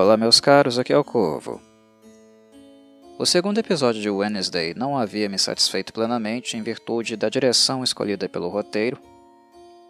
[0.00, 1.60] Olá, meus caros, aqui é o Corvo.
[3.18, 8.28] O segundo episódio de Wednesday não havia me satisfeito plenamente em virtude da direção escolhida
[8.28, 8.96] pelo roteiro,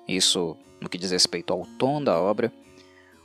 [0.09, 2.51] isso no que diz respeito ao tom da obra,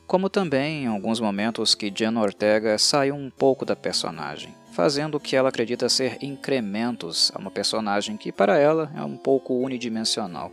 [0.06, 5.22] como também em alguns momentos que Jen Ortega saiu um pouco da personagem, fazendo o
[5.22, 10.52] que ela acredita ser incrementos a uma personagem que para ela é um pouco unidimensional.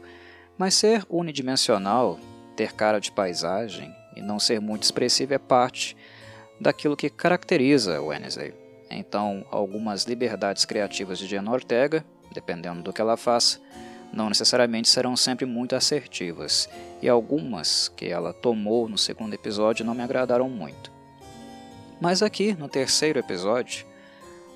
[0.57, 2.21] Mas ser unidimensional,
[2.55, 5.97] ter cara de paisagem e não ser muito expressivo é parte
[6.61, 8.53] daquilo que caracteriza Wednesday.
[8.91, 13.61] Então, algumas liberdades criativas de Jen Ortega, dependendo do que ela faça,
[14.13, 16.69] não necessariamente serão sempre muito assertivas,
[17.01, 20.91] e algumas que ela tomou no segundo episódio não me agradaram muito.
[22.01, 23.87] Mas aqui, no terceiro episódio,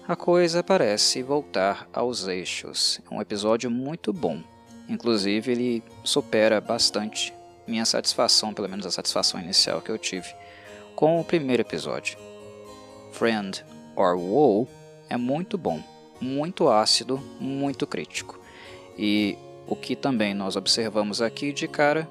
[0.08, 3.00] a coisa parece voltar aos eixos.
[3.08, 4.42] É um episódio muito bom.
[4.88, 7.32] Inclusive, ele supera bastante
[7.66, 10.28] minha satisfação, pelo menos a satisfação inicial que eu tive,
[10.94, 12.18] com o primeiro episódio.
[13.12, 13.64] Friend
[13.96, 14.66] or Woe
[15.08, 15.82] é muito bom,
[16.20, 18.38] muito ácido, muito crítico.
[18.96, 19.36] E
[19.66, 22.08] o que também nós observamos aqui de cara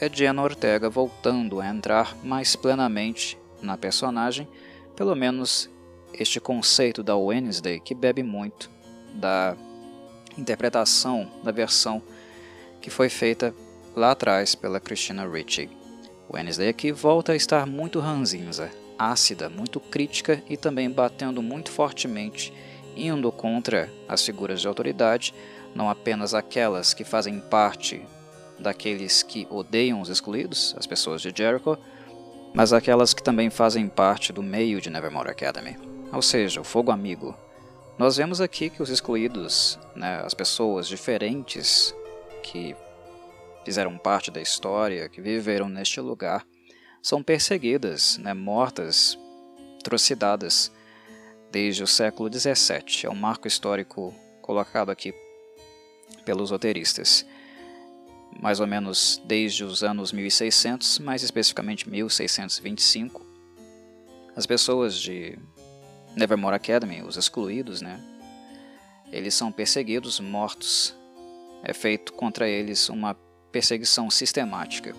[0.00, 4.48] é Jenna Ortega voltando a entrar mais plenamente na personagem,
[4.96, 5.70] pelo menos
[6.12, 8.70] este conceito da Wednesday que bebe muito
[9.14, 9.56] da
[10.36, 12.02] interpretação da versão
[12.80, 13.54] que foi feita
[13.94, 15.83] lá atrás pela Christina Ricci.
[16.34, 18.68] Wednesday aqui volta a estar muito ranzinza,
[18.98, 22.52] ácida, muito crítica e também batendo muito fortemente,
[22.96, 25.32] indo contra as figuras de autoridade,
[25.74, 28.02] não apenas aquelas que fazem parte
[28.58, 31.78] daqueles que odeiam os excluídos, as pessoas de Jericho,
[32.52, 35.76] mas aquelas que também fazem parte do meio de Nevermore Academy,
[36.12, 37.36] ou seja, o fogo amigo.
[37.96, 41.94] Nós vemos aqui que os excluídos, né, as pessoas diferentes
[42.42, 42.74] que
[43.64, 46.46] fizeram parte da história, que viveram neste lugar,
[47.02, 49.18] são perseguidas, né, mortas,
[49.80, 50.72] atrocidades
[51.50, 53.04] desde o século XVII.
[53.04, 55.14] É um marco histórico colocado aqui
[56.24, 57.26] pelos roteiristas.
[58.40, 63.24] Mais ou menos desde os anos 1600, mais especificamente 1625,
[64.34, 65.38] as pessoas de
[66.16, 68.02] Nevermore Academy, os excluídos, né,
[69.12, 70.92] eles são perseguidos, mortos.
[71.62, 73.14] É feito contra eles uma
[73.54, 74.96] perseguição sistemática.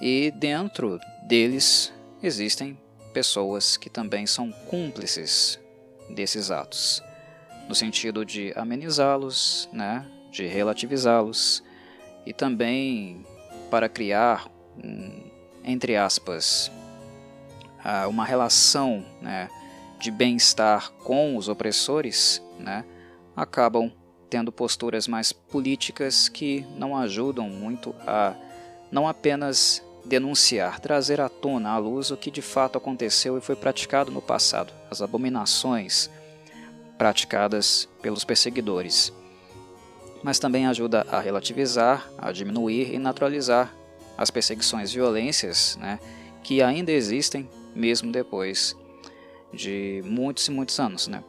[0.00, 2.80] E dentro deles existem
[3.12, 5.60] pessoas que também são cúmplices
[6.08, 7.02] desses atos,
[7.68, 11.62] no sentido de amenizá-los, né, de relativizá-los
[12.24, 13.26] e também
[13.70, 14.48] para criar,
[14.82, 15.30] um,
[15.62, 16.72] entre aspas,
[18.08, 19.50] uma relação né,
[19.98, 22.86] de bem-estar com os opressores, né,
[23.36, 23.92] acabam
[24.30, 28.34] tendo posturas mais políticas que não ajudam muito a
[28.90, 33.56] não apenas denunciar, trazer à tona à luz o que de fato aconteceu e foi
[33.56, 36.08] praticado no passado, as abominações
[36.96, 39.12] praticadas pelos perseguidores.
[40.22, 43.74] Mas também ajuda a relativizar, a diminuir e naturalizar
[44.16, 45.98] as perseguições violências né,
[46.42, 48.76] que ainda existem mesmo depois
[49.52, 51.22] de muitos e muitos anos, né?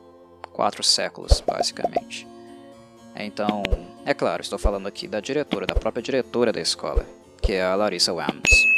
[0.51, 2.31] quatro séculos basicamente.
[3.16, 3.64] Então,
[4.06, 7.06] é claro, estou falando aqui da diretora, da própria diretora da escola,
[7.42, 8.72] que é a Larissa Wams.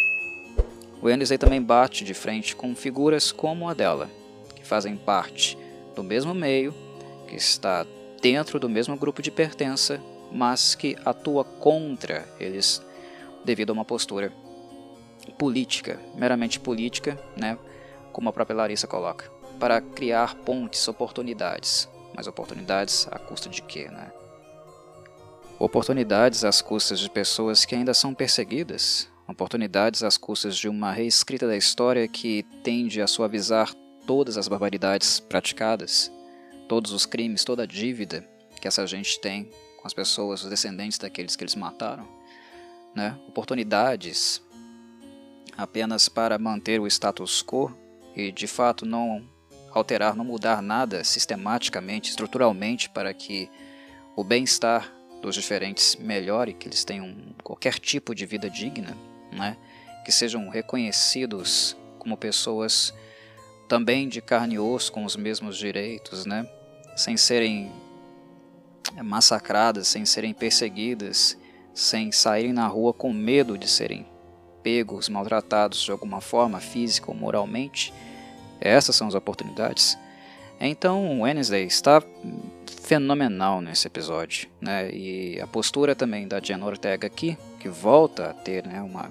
[1.02, 4.10] Wednesday também bate de frente com figuras como a dela,
[4.56, 5.58] que fazem parte
[5.96, 6.74] do mesmo meio,
[7.28, 7.86] que está
[8.22, 10.02] dentro do mesmo grupo de pertença,
[10.32, 12.82] mas que atua contra eles
[13.44, 14.32] devido a uma postura
[15.38, 17.58] política, meramente política, né,
[18.12, 19.30] como a própria Larissa coloca,
[19.60, 21.90] para criar pontes, oportunidades.
[22.16, 24.12] Mas oportunidades a custo de quê, né?
[25.64, 31.48] Oportunidades às custas de pessoas que ainda são perseguidas, oportunidades às custas de uma reescrita
[31.48, 33.74] da história que tende a suavizar
[34.06, 36.12] todas as barbaridades praticadas,
[36.68, 38.28] todos os crimes, toda a dívida
[38.60, 42.06] que essa gente tem com as pessoas, os descendentes daqueles que eles mataram.
[42.94, 43.18] Né?
[43.30, 44.44] Oportunidades
[45.58, 47.74] apenas para manter o status quo
[48.14, 49.26] e de fato não
[49.72, 53.50] alterar, não mudar nada sistematicamente, estruturalmente para que
[54.14, 54.94] o bem-estar
[55.24, 58.96] dos diferentes melhore, que eles tenham qualquer tipo de vida digna,
[59.32, 59.56] né?
[60.04, 62.94] que sejam reconhecidos como pessoas
[63.70, 66.46] também de carne e osso com os mesmos direitos, né?
[66.98, 67.72] sem serem
[69.02, 71.38] massacradas, sem serem perseguidas,
[71.74, 74.06] sem saírem na rua com medo de serem
[74.62, 77.94] pegos, maltratados de alguma forma, física ou moralmente.
[78.60, 79.98] Essas são as oportunidades.
[80.60, 82.04] Então, Wednesday está
[82.74, 84.90] fenomenal nesse episódio, né?
[84.92, 89.10] E a postura também da Diana Ortega aqui, que volta a ter, né, uma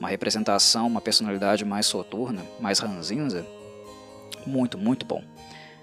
[0.00, 3.46] uma representação, uma personalidade mais soturna, mais ranzinza.
[4.46, 5.22] Muito, muito bom.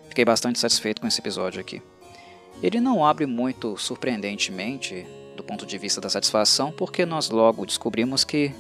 [0.10, 1.80] Fiquei bastante satisfeito com esse episódio aqui.
[2.64, 5.06] Ele não abre muito surpreendentemente
[5.36, 8.52] do ponto de vista da satisfação, porque nós logo descobrimos que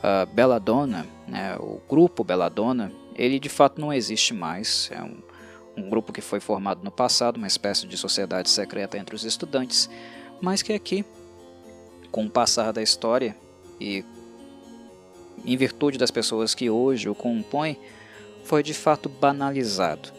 [0.00, 4.88] a Belladonna, né, o grupo Belladonna, ele de fato não existe mais.
[4.92, 5.20] É um,
[5.76, 9.88] um grupo que foi formado no passado, uma espécie de sociedade secreta entre os estudantes,
[10.40, 11.04] mas que aqui,
[12.10, 13.36] com o passar da história
[13.80, 14.04] e
[15.44, 17.78] em virtude das pessoas que hoje o compõem,
[18.44, 20.10] foi de fato banalizado.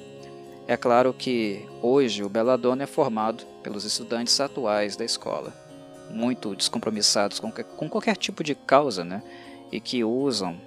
[0.67, 5.53] É claro que hoje o Belladonna é formado pelos estudantes atuais da escola,
[6.09, 9.21] muito descompromissados com, com qualquer tipo de causa, né?
[9.71, 10.57] E que usam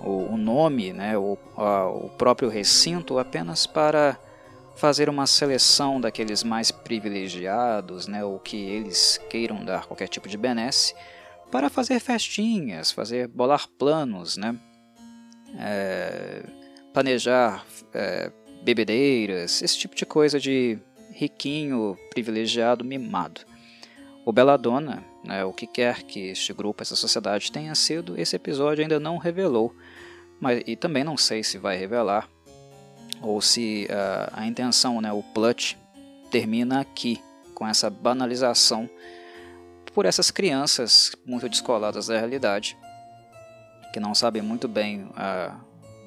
[0.00, 4.18] o, o nome, né, o, a, o próprio recinto apenas para
[4.76, 10.38] fazer uma seleção daqueles mais privilegiados, né, ou que eles queiram dar qualquer tipo de
[10.38, 10.94] benesse,
[11.50, 14.56] para fazer festinhas, fazer bolar planos, né,
[15.58, 16.42] é,
[16.92, 18.32] planejar é,
[18.62, 20.78] bebedeiras, esse tipo de coisa de
[21.12, 23.42] riquinho, privilegiado, mimado.
[24.24, 28.82] O Belladonna, né, o que quer que este grupo, essa sociedade tenha sido, esse episódio
[28.82, 29.74] ainda não revelou,
[30.40, 32.28] mas, e também não sei se vai revelar,
[33.20, 35.78] ou se uh, a intenção, né, o plot,
[36.30, 37.22] termina aqui,
[37.54, 38.88] com essa banalização
[39.92, 42.76] por essas crianças muito descoladas da realidade,
[43.92, 45.54] que não sabem muito bem, uh,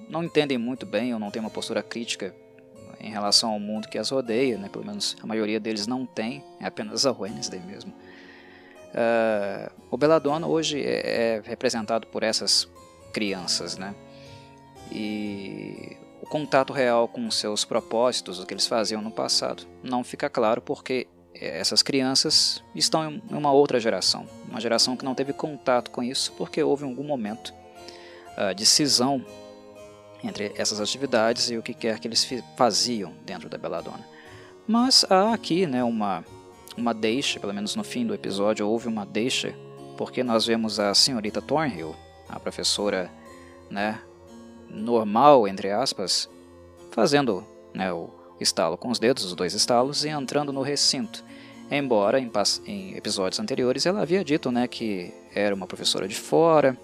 [0.10, 2.34] não entendem muito bem ou não têm uma postura crítica
[3.00, 4.70] em relação ao mundo que as rodeia, né?
[4.70, 7.94] pelo menos a maioria deles não tem, é apenas a Wednesday mesmo.
[8.94, 12.68] Uh, o Belladonna hoje é, é representado por essas
[13.12, 13.94] crianças, né?
[14.94, 20.30] E o contato real com seus propósitos, o que eles faziam no passado, não fica
[20.30, 25.90] claro porque essas crianças estão em uma outra geração, uma geração que não teve contato
[25.90, 27.54] com isso porque houve algum momento
[28.38, 29.26] uh, de cisão
[30.24, 32.26] entre essas atividades e o que quer que eles
[32.56, 34.08] faziam dentro da Belladonna.
[34.66, 36.24] Mas há aqui né, uma,
[36.78, 39.54] uma deixa, pelo menos no fim do episódio houve uma deixa,
[39.98, 41.96] porque nós vemos a senhorita Thornhill,
[42.30, 43.12] a professora
[43.70, 44.00] né,
[44.74, 46.30] normal, entre aspas,
[46.92, 48.10] fazendo né, o
[48.40, 51.24] estalo com os dedos, os dois estalos, e entrando no recinto.
[51.72, 52.32] Embora em,
[52.66, 56.78] em episódios anteriores ela havia dito né, que era uma professora de fora,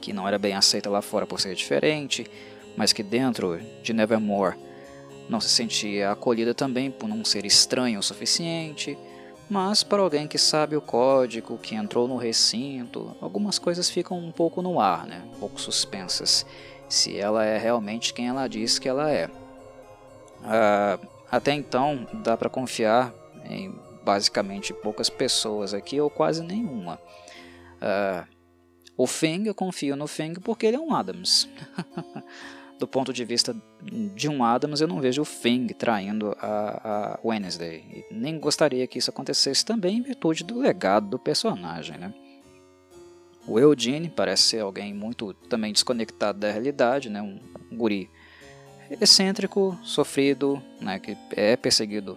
[0.00, 2.26] que não era bem aceita lá fora por ser diferente,
[2.76, 4.56] mas que dentro de Nevermore
[5.28, 8.98] não se sentia acolhida também por não ser estranho o suficiente.
[9.48, 14.30] Mas para alguém que sabe o código, que entrou no recinto, algumas coisas ficam um
[14.30, 15.22] pouco no ar, né?
[15.26, 16.46] um pouco suspensas
[16.90, 19.26] se ela é realmente quem ela diz que ela é.
[20.40, 23.14] Uh, até então, dá para confiar
[23.44, 26.98] em basicamente poucas pessoas aqui, ou quase nenhuma.
[27.76, 28.26] Uh,
[28.96, 31.48] o Feng, eu confio no Feng porque ele é um Adams.
[32.78, 33.54] Do ponto de vista
[34.14, 38.06] de um Adams, eu não vejo o Feng traindo a, a Wednesday.
[38.10, 41.98] Nem gostaria que isso acontecesse também em virtude do legado do personagem.
[41.98, 42.12] Né?
[43.50, 47.20] O Eugene parece ser alguém muito também desconectado da realidade, né?
[47.20, 47.40] um,
[47.72, 48.08] guri
[49.00, 51.00] excêntrico, sofrido, né?
[51.00, 52.16] que é perseguido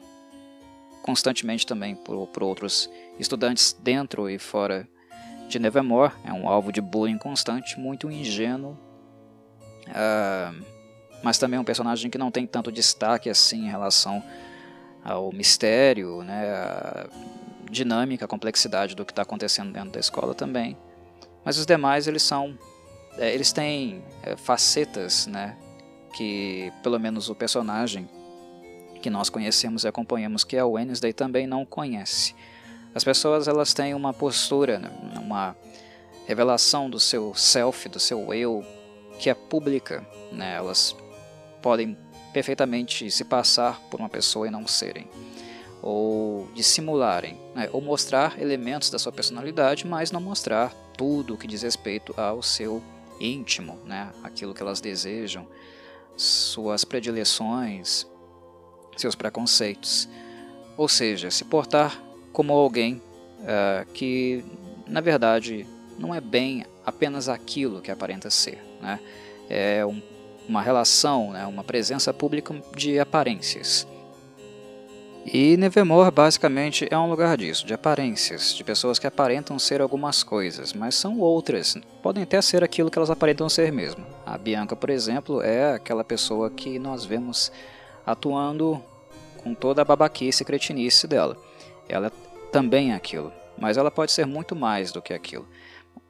[1.02, 2.88] constantemente também por, por outros
[3.18, 4.88] estudantes dentro e fora
[5.50, 6.14] de Nevermore.
[6.24, 8.78] É um alvo de bullying constante, muito ingênuo,
[9.88, 10.64] uh,
[11.24, 14.24] mas também um personagem que não tem tanto destaque assim em relação
[15.04, 16.48] ao mistério, né?
[16.52, 17.08] a
[17.72, 20.78] dinâmica, a complexidade do que está acontecendo dentro da escola também.
[21.44, 22.58] Mas os demais eles são,
[23.18, 25.58] é, eles têm é, facetas, né,
[26.16, 28.10] que pelo menos o personagem
[29.02, 32.34] que nós conhecemos e acompanhamos, que é o Wednesday, também não conhece.
[32.96, 34.90] As pessoas elas têm uma postura, né,
[35.22, 35.56] uma
[36.26, 38.64] revelação do seu self, do seu eu,
[39.20, 40.06] que é pública.
[40.32, 40.56] Né?
[40.56, 40.96] Elas
[41.62, 41.98] podem
[42.32, 45.08] perfeitamente se passar por uma pessoa e não serem
[45.82, 51.62] ou dissimularem, né, ou mostrar elementos da sua personalidade, mas não mostrar tudo que diz
[51.62, 52.82] respeito ao seu
[53.20, 55.48] íntimo, né, aquilo que elas desejam,
[56.16, 58.08] suas predileções,
[58.98, 60.08] seus preconceitos.
[60.78, 63.02] Ou seja, se portar como alguém
[63.42, 64.44] uh, que,
[64.88, 68.60] na verdade, não é bem apenas aquilo que aparenta ser.
[68.82, 69.00] Né?
[69.50, 70.02] É um,
[70.48, 73.88] uma relação, né, uma presença pública de aparências.
[75.26, 80.22] E Nevermore basicamente é um lugar disso, de aparências, de pessoas que aparentam ser algumas
[80.22, 84.06] coisas, mas são outras, podem até ser aquilo que elas aparentam ser mesmo.
[84.26, 87.52] A Bianca, por exemplo, é aquela pessoa que nós vemos
[88.06, 88.84] atuando
[89.38, 91.38] com toda a babaquice e cretinice dela.
[91.88, 92.12] Ela
[92.52, 95.48] também é aquilo, mas ela pode ser muito mais do que aquilo.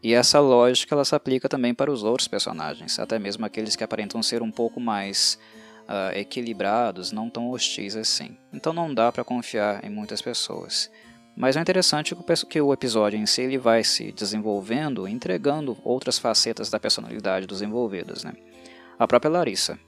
[0.01, 3.83] E essa lógica ela se aplica também para os outros personagens, até mesmo aqueles que
[3.83, 5.37] aparentam ser um pouco mais
[5.83, 8.37] uh, equilibrados, não tão hostis assim.
[8.51, 10.89] Então não dá para confiar em muitas pessoas.
[11.35, 12.15] Mas é interessante
[12.47, 17.61] que o episódio em si ele vai se desenvolvendo, entregando outras facetas da personalidade dos
[17.61, 18.23] envolvidos.
[18.23, 18.33] Né?
[18.99, 19.79] A própria Larissa.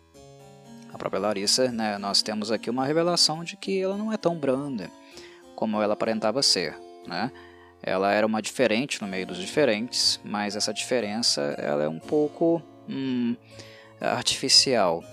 [0.91, 4.35] A própria Larissa, né, nós temos aqui uma revelação de que ela não é tão
[4.35, 4.89] branda
[5.55, 6.75] como ela aparentava ser.
[7.05, 7.31] Né?
[7.83, 12.61] Ela era uma diferente no meio dos diferentes, mas essa diferença ela é um pouco
[12.89, 13.35] hum,
[14.01, 15.03] artificial.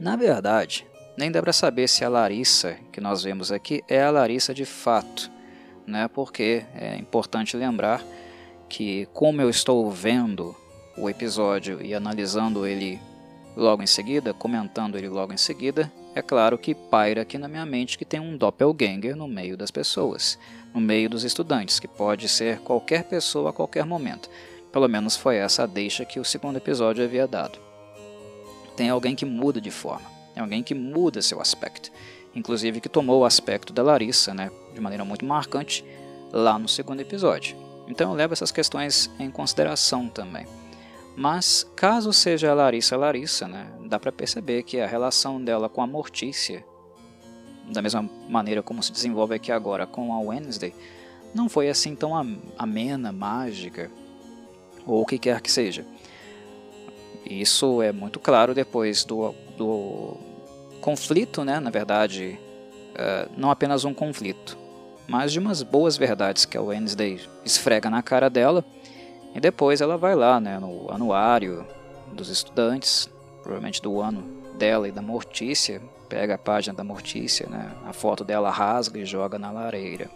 [0.00, 0.86] Na verdade,
[1.16, 4.64] nem dá para saber se a Larissa que nós vemos aqui é a Larissa de
[4.64, 5.28] fato,
[5.84, 6.08] né?
[6.08, 8.04] porque é importante lembrar
[8.68, 10.54] que, como eu estou vendo
[10.96, 13.00] o episódio e analisando ele
[13.56, 17.66] logo em seguida, comentando ele logo em seguida, é claro que paira aqui na minha
[17.66, 20.38] mente que tem um doppelganger no meio das pessoas,
[20.72, 24.30] no meio dos estudantes, que pode ser qualquer pessoa a qualquer momento.
[24.70, 27.67] Pelo menos foi essa a deixa que o segundo episódio havia dado.
[28.78, 30.08] Tem alguém que muda de forma.
[30.36, 31.90] É alguém que muda seu aspecto.
[32.32, 35.84] Inclusive que tomou o aspecto da Larissa, né, de maneira muito marcante,
[36.32, 37.56] lá no segundo episódio.
[37.88, 40.46] Então eu levo essas questões em consideração também.
[41.16, 45.68] Mas caso seja a Larissa a Larissa, né, dá para perceber que a relação dela
[45.68, 46.64] com a Mortícia,
[47.72, 50.72] da mesma maneira como se desenvolve aqui agora com a Wednesday,
[51.34, 52.12] não foi assim tão
[52.56, 53.90] amena, mágica,
[54.86, 55.84] ou o que quer que seja.
[57.28, 60.16] Isso é muito claro depois do, do
[60.80, 61.60] conflito, né?
[61.60, 62.38] na verdade,
[62.94, 64.56] uh, não apenas um conflito,
[65.06, 68.64] mas de umas boas verdades que a Wednesday esfrega na cara dela,
[69.34, 71.66] e depois ela vai lá né, no anuário
[72.12, 73.10] dos estudantes,
[73.42, 74.22] provavelmente do ano
[74.56, 79.04] dela e da Mortícia, pega a página da Mortícia, né, a foto dela rasga e
[79.04, 80.10] joga na lareira.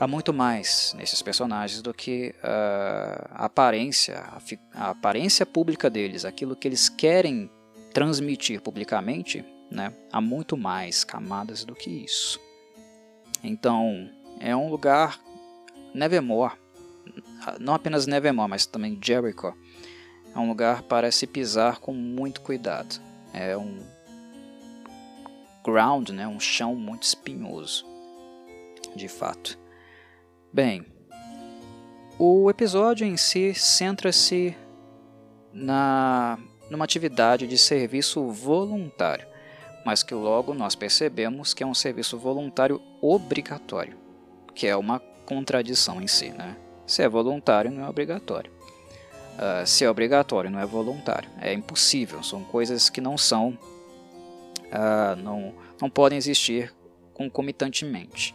[0.00, 4.40] Há muito mais nesses personagens do que uh, a aparência, a,
[4.72, 7.50] a aparência pública deles, aquilo que eles querem
[7.92, 12.40] transmitir publicamente, né, há muito mais camadas do que isso.
[13.44, 14.08] Então,
[14.40, 15.20] é um lugar
[15.94, 16.54] Nevermore,
[17.60, 19.54] não apenas Nevermore, mas também Jericho,
[20.34, 22.98] é um lugar para se pisar com muito cuidado.
[23.34, 23.78] É um
[25.62, 27.84] ground, né, um chão muito espinhoso,
[28.96, 29.59] de fato.
[30.52, 30.84] Bem,
[32.18, 34.56] o episódio em si centra-se
[35.52, 36.36] na
[36.68, 39.28] numa atividade de serviço voluntário,
[39.86, 43.96] mas que logo nós percebemos que é um serviço voluntário obrigatório,
[44.52, 46.30] que é uma contradição em si.
[46.30, 46.56] Né?
[46.84, 48.50] Se é voluntário, não é obrigatório.
[48.50, 51.30] Uh, se é obrigatório, não é voluntário.
[51.40, 53.56] É impossível, são coisas que não são,
[54.66, 56.74] uh, não, não podem existir
[57.14, 58.34] concomitantemente.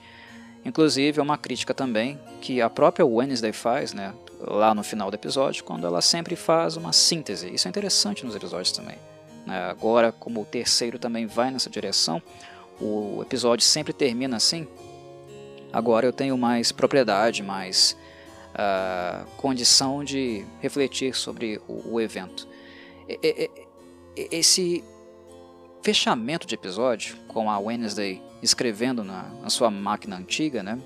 [0.65, 4.13] Inclusive, é uma crítica também que a própria Wednesday faz, né?
[4.39, 7.53] lá no final do episódio, quando ela sempre faz uma síntese.
[7.53, 8.97] Isso é interessante nos episódios também.
[9.45, 9.57] Né?
[9.69, 12.21] Agora, como o terceiro também vai nessa direção,
[12.79, 14.67] o episódio sempre termina assim.
[15.71, 17.97] Agora eu tenho mais propriedade, mais
[18.53, 22.47] uh, condição de refletir sobre o, o evento.
[23.07, 24.83] E, e, esse
[25.81, 30.79] fechamento de episódio, com a Wednesday escrevendo na, na sua máquina antiga, né,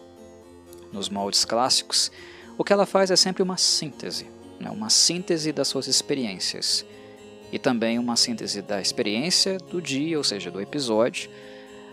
[0.92, 2.12] nos moldes clássicos,
[2.58, 4.28] o que ela faz é sempre uma síntese,
[4.60, 4.70] né?
[4.70, 6.86] uma síntese das suas experiências
[7.52, 11.30] e também uma síntese da experiência do dia, ou seja, do episódio,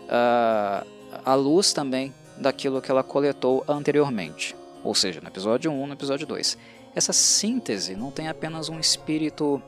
[0.03, 0.85] uh,
[1.23, 6.27] à luz também daquilo que ela coletou anteriormente, ou seja, no episódio 1, no episódio
[6.27, 6.57] 2.
[6.93, 9.61] Essa síntese não tem apenas um espírito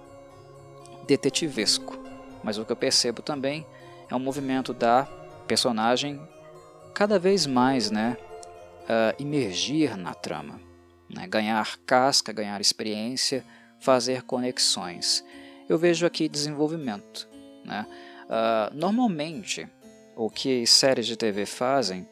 [1.08, 1.98] detetivesco,
[2.44, 3.66] mas o que eu percebo também
[4.10, 5.08] é um movimento da
[5.50, 6.22] personagem
[6.94, 8.16] cada vez mais né,
[8.84, 10.70] uh, imergir na trama
[11.10, 11.28] né?
[11.28, 13.44] ganhar casca, ganhar experiência,
[13.80, 15.24] fazer conexões.
[15.68, 17.28] Eu vejo aqui desenvolvimento.
[17.66, 17.86] Né?
[18.26, 19.68] Uh, normalmente,
[20.16, 22.08] o que séries de TV fazem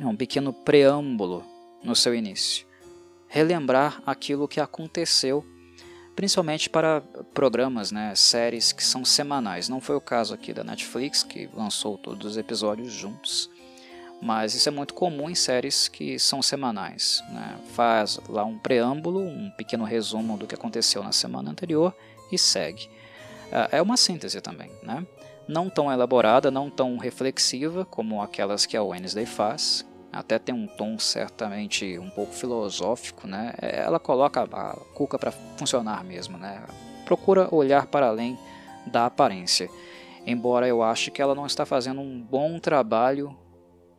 [0.00, 1.44] é um pequeno preâmbulo
[1.82, 2.66] no seu início,
[3.28, 5.44] relembrar aquilo que aconteceu,
[6.18, 7.00] principalmente para
[7.32, 9.68] programas, né, séries que são semanais.
[9.68, 13.48] Não foi o caso aqui da Netflix, que lançou todos os episódios juntos
[14.20, 17.22] mas isso é muito comum em séries que são semanais.
[17.30, 17.56] Né?
[17.72, 21.94] Faz lá um preâmbulo, um pequeno resumo do que aconteceu na semana anterior
[22.32, 22.90] e segue.
[23.52, 25.06] Ah, é uma síntese também, né?
[25.46, 29.86] não tão elaborada, não tão reflexiva como aquelas que a Wednesday faz.
[30.12, 33.52] Até tem um tom certamente um pouco filosófico, né?
[33.60, 36.64] É, ela coloca a cuca para funcionar mesmo, né?
[37.04, 38.38] Procura olhar para além
[38.86, 39.68] da aparência.
[40.26, 43.36] Embora eu ache que ela não está fazendo um bom trabalho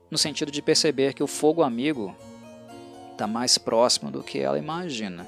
[0.09, 2.15] no sentido de perceber que o fogo amigo
[3.11, 5.27] está mais próximo do que ela imagina.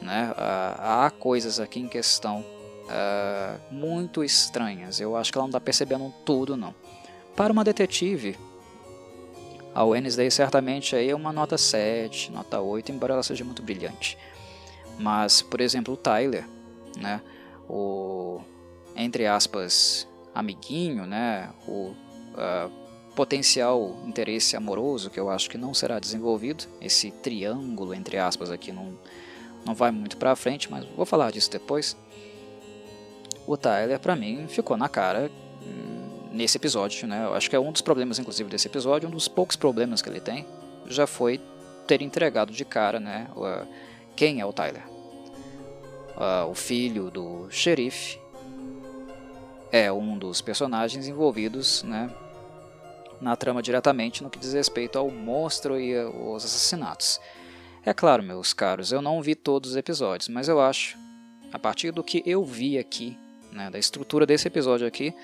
[0.00, 0.30] Né?
[0.32, 0.34] Uh,
[0.78, 5.00] há coisas aqui em questão uh, muito estranhas.
[5.00, 6.74] Eu acho que ela não está percebendo tudo, não.
[7.36, 8.38] Para uma detetive,
[9.74, 14.16] a Wednesday certamente aí é uma nota 7, nota 8, embora ela seja muito brilhante.
[14.98, 16.46] Mas, por exemplo, o Tyler,
[16.96, 17.20] né?
[17.68, 18.40] o,
[18.94, 21.50] entre aspas, amiguinho, né?
[21.66, 21.92] o
[22.34, 22.70] uh,
[23.16, 28.70] potencial interesse amoroso, que eu acho que não será desenvolvido, esse triângulo, entre aspas, aqui
[28.70, 28.96] não,
[29.66, 31.96] não vai muito pra frente, mas vou falar disso depois.
[33.44, 35.30] O Tyler, para mim, ficou na cara
[36.34, 37.24] nesse episódio, né?
[37.24, 40.08] Eu acho que é um dos problemas, inclusive, desse episódio, um dos poucos problemas que
[40.08, 40.44] ele tem,
[40.86, 41.40] já foi
[41.86, 43.28] ter entregado de cara, né?
[44.16, 44.82] Quem é o Tyler?
[46.16, 48.18] Uh, o filho do xerife
[49.72, 52.10] é um dos personagens envolvidos, né?
[53.20, 57.20] Na trama diretamente no que diz respeito ao monstro e aos assassinatos.
[57.84, 60.96] É claro, meus caros, eu não vi todos os episódios, mas eu acho,
[61.52, 63.16] a partir do que eu vi aqui,
[63.52, 65.14] né, da estrutura desse episódio aqui,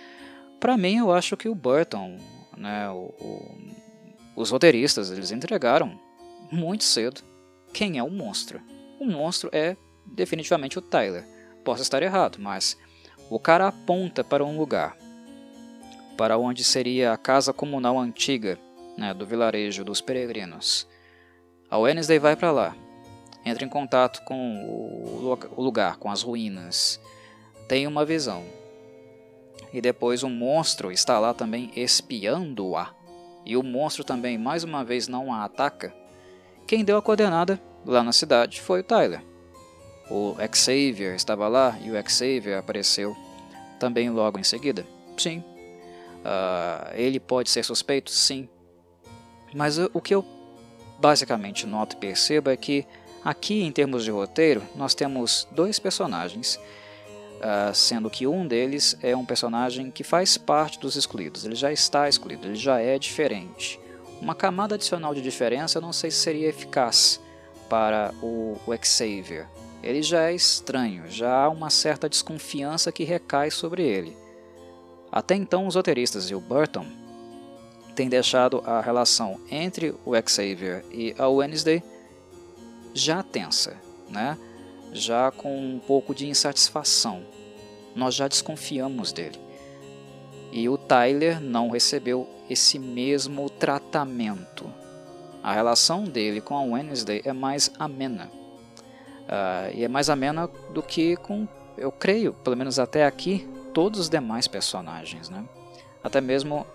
[0.61, 2.19] para mim eu acho que o Burton,
[2.57, 3.59] né, o, o,
[4.37, 5.99] os roteiristas, eles entregaram
[6.53, 7.23] muito cedo
[7.73, 8.61] quem é o monstro.
[9.01, 11.27] O monstro é definitivamente o Tyler.
[11.65, 12.77] Posso estar errado, mas
[13.31, 14.97] o cara aponta para um lugar,
[16.17, 18.59] para onde seria a casa comunal antiga
[18.99, 20.87] né, do vilarejo dos peregrinos.
[21.71, 22.77] A Wednesday vai para lá,
[23.45, 24.67] entra em contato com
[25.57, 27.01] o lugar, com as ruínas,
[27.69, 28.45] tem uma visão.
[29.73, 32.93] E depois o monstro está lá também espiando-a.
[33.45, 35.95] E o monstro também mais uma vez não a ataca.
[36.67, 39.23] Quem deu a coordenada lá na cidade foi o Tyler.
[40.11, 43.17] O Xavier estava lá e o Xavier apareceu
[43.79, 44.85] também logo em seguida.
[45.17, 45.39] Sim.
[46.19, 48.11] Uh, ele pode ser suspeito?
[48.11, 48.49] Sim.
[49.55, 50.25] Mas o que eu
[50.99, 52.87] basicamente noto e percebo é que
[53.25, 56.61] aqui, em termos de roteiro, nós temos dois personagens,
[57.41, 61.73] uh, sendo que um deles é um personagem que faz parte dos excluídos, ele já
[61.73, 63.81] está excluído, ele já é diferente.
[64.21, 67.21] Uma camada adicional de diferença eu não sei se seria eficaz
[67.69, 69.49] para o, o Xavier.
[69.83, 74.15] Ele já é estranho, já há uma certa desconfiança que recai sobre ele.
[75.11, 76.87] Até então, os roteiristas e o Burton
[77.95, 81.83] tem deixado a relação entre o Xavier e a Wednesday
[82.93, 83.77] já tensa,
[84.09, 84.37] né?
[84.93, 87.23] Já com um pouco de insatisfação.
[87.95, 89.39] Nós já desconfiamos dele.
[90.53, 94.73] E o Tyler não recebeu esse mesmo tratamento.
[95.43, 98.31] A relação dele com a Wednesday é mais amena.
[99.23, 101.47] Uh, e é mais amena do que com,
[101.79, 105.31] eu creio, pelo menos até aqui, todos os demais personagens.
[105.31, 105.45] Né?
[106.03, 106.67] Até mesmo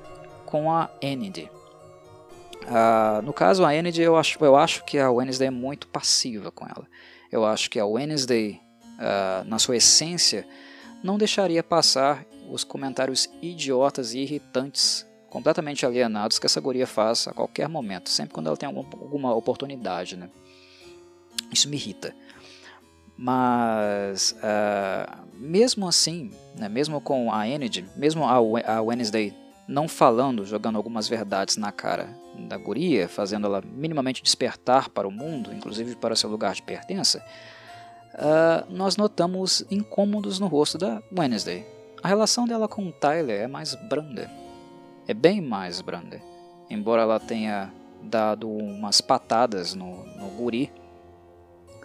[0.46, 1.52] com a Enid.
[2.64, 6.50] Uh, no caso, a Enid, eu acho, eu acho que a Wednesday é muito passiva
[6.50, 6.88] com ela.
[7.36, 8.62] Eu acho que a Wednesday,
[8.94, 10.48] uh, na sua essência,
[11.04, 17.34] não deixaria passar os comentários idiotas e irritantes, completamente alienados que essa guria faz a
[17.34, 20.16] qualquer momento, sempre quando ela tem algum, alguma oportunidade.
[20.16, 20.30] Né?
[21.52, 22.16] Isso me irrita.
[23.18, 29.34] Mas, uh, mesmo assim, né, mesmo com a Enid, mesmo a Wednesday
[29.68, 32.08] não falando, jogando algumas verdades na cara
[32.48, 37.24] da guria, fazendo ela minimamente despertar para o mundo, inclusive para seu lugar de pertença,
[38.14, 41.66] uh, nós notamos incômodos no rosto da Wednesday.
[42.04, 44.30] A relação dela com o Tyler é mais branda,
[45.08, 46.22] é bem mais branda.
[46.70, 47.72] Embora ela tenha
[48.02, 50.72] dado umas patadas no, no guri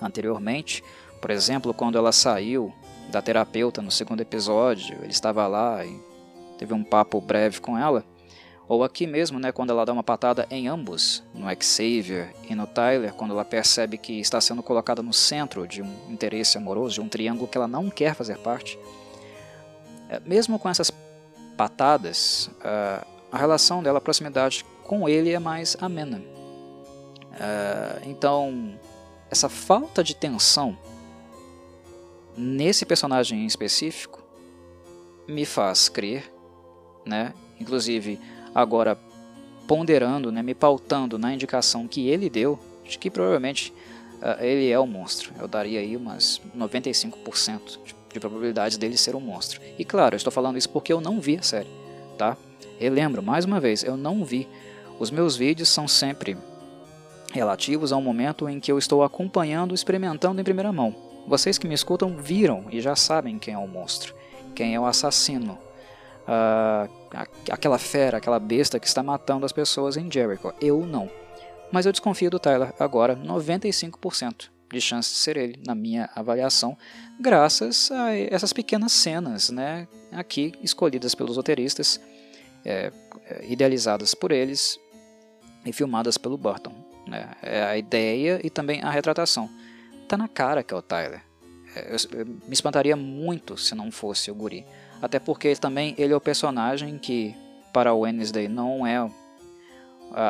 [0.01, 0.83] anteriormente,
[1.21, 2.73] por exemplo, quando ela saiu
[3.11, 6.01] da terapeuta no segundo episódio, ele estava lá e
[6.59, 8.05] teve um papo breve com ela,
[8.71, 12.69] ou aqui mesmo, né, quando ela dá uma patada em ambos, no Xavier e no
[12.69, 17.01] Tyler, quando ela percebe que está sendo colocada no centro de um interesse amoroso, de
[17.01, 18.79] um triângulo que ela não quer fazer parte.
[20.09, 20.89] É, mesmo com essas
[21.57, 22.49] patadas,
[23.33, 26.23] a relação dela, a proximidade com ele é mais amena.
[27.41, 28.79] É, então,
[29.29, 30.79] essa falta de tensão
[32.37, 34.23] nesse personagem em específico
[35.27, 36.33] me faz crer
[37.05, 37.35] né?
[37.59, 38.19] Inclusive,
[38.55, 38.99] agora
[39.67, 43.73] ponderando, né, me pautando na indicação que ele deu, de que provavelmente
[44.21, 45.33] uh, ele é o monstro.
[45.39, 49.61] Eu daria aí umas 95% de, de probabilidades dele ser um monstro.
[49.79, 51.71] E claro, eu estou falando isso porque eu não vi a série,
[52.19, 52.37] tá?
[52.79, 54.49] Relembro, mais uma vez, eu não vi.
[54.99, 56.37] Os meus vídeos são sempre
[57.33, 60.95] relativos ao momento em que eu estou acompanhando, experimentando em primeira mão.
[61.27, 64.15] Vocês que me escutam viram e já sabem quem é o monstro,
[64.55, 65.57] quem é o assassino,
[67.49, 70.53] aquela fera, aquela besta que está matando as pessoas em Jericho.
[70.61, 71.11] Eu não.
[71.73, 76.77] Mas eu desconfio do Tyler agora, 95% de chance de ser ele, na minha avaliação,
[77.19, 82.01] graças a essas pequenas cenas, né, aqui escolhidas pelos roteiristas,
[82.65, 82.93] é,
[83.27, 84.79] é idealizadas por eles
[85.65, 86.73] e filmadas pelo Burton.
[87.07, 89.51] Né, é a ideia e também a retratação.
[90.07, 91.23] Tá na cara que é o Tyler.
[91.75, 94.65] É, eu, eu me espantaria muito se não fosse o Guri.
[95.01, 97.35] Até porque também ele é o personagem que,
[97.73, 99.09] para o Wednesday, não é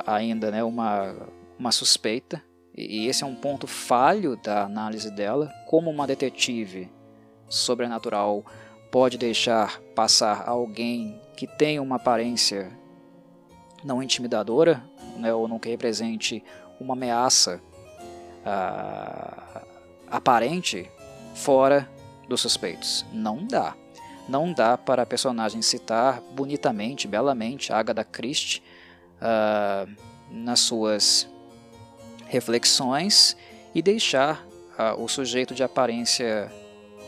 [0.07, 1.15] ainda né, uma,
[1.59, 2.43] uma suspeita.
[2.77, 5.53] E esse é um ponto falho da análise dela.
[5.67, 6.91] Como uma detetive
[7.49, 8.45] sobrenatural
[8.91, 12.71] pode deixar passar alguém que tem uma aparência
[13.83, 14.83] não intimidadora,
[15.17, 16.45] né, ou não que represente
[16.79, 17.61] uma ameaça
[18.41, 19.61] uh,
[20.11, 20.91] aparente
[21.35, 21.89] fora
[22.29, 23.05] dos suspeitos.
[23.13, 23.75] Não dá.
[24.31, 28.63] Não dá para a personagem citar bonitamente, belamente Agatha Christie
[29.21, 29.93] uh,
[30.31, 31.29] nas suas
[32.29, 33.37] reflexões
[33.75, 34.47] e deixar
[34.79, 36.49] uh, o sujeito de aparência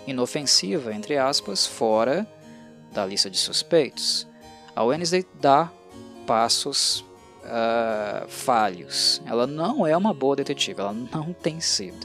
[0.04, 2.26] inofensiva, entre aspas, fora
[2.90, 4.26] da lista de suspeitos.
[4.74, 5.70] A Wednesday dá
[6.26, 7.04] passos
[7.44, 9.22] uh, falhos.
[9.26, 12.04] Ela não é uma boa detetive, ela não tem sido.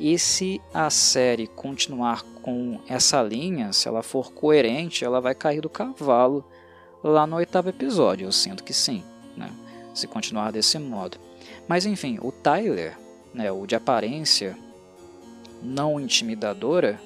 [0.00, 5.60] E se a série continuar com essa linha, se ela for coerente, ela vai cair
[5.60, 6.44] do cavalo
[7.02, 8.26] lá no oitavo episódio.
[8.26, 9.02] Eu sinto que sim,
[9.36, 9.50] né?
[9.94, 11.18] se continuar desse modo.
[11.68, 12.96] Mas enfim, o Tyler,
[13.32, 14.56] né, o de aparência
[15.62, 17.00] não intimidadora,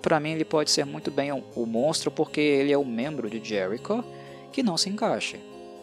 [0.00, 3.28] para mim ele pode ser muito bem o, o monstro porque ele é um membro
[3.28, 4.04] de Jericho
[4.52, 5.38] que não se encaixa.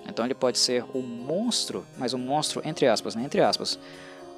[0.07, 3.79] Então ele pode ser o monstro, mas um monstro entre aspas, né, entre aspas,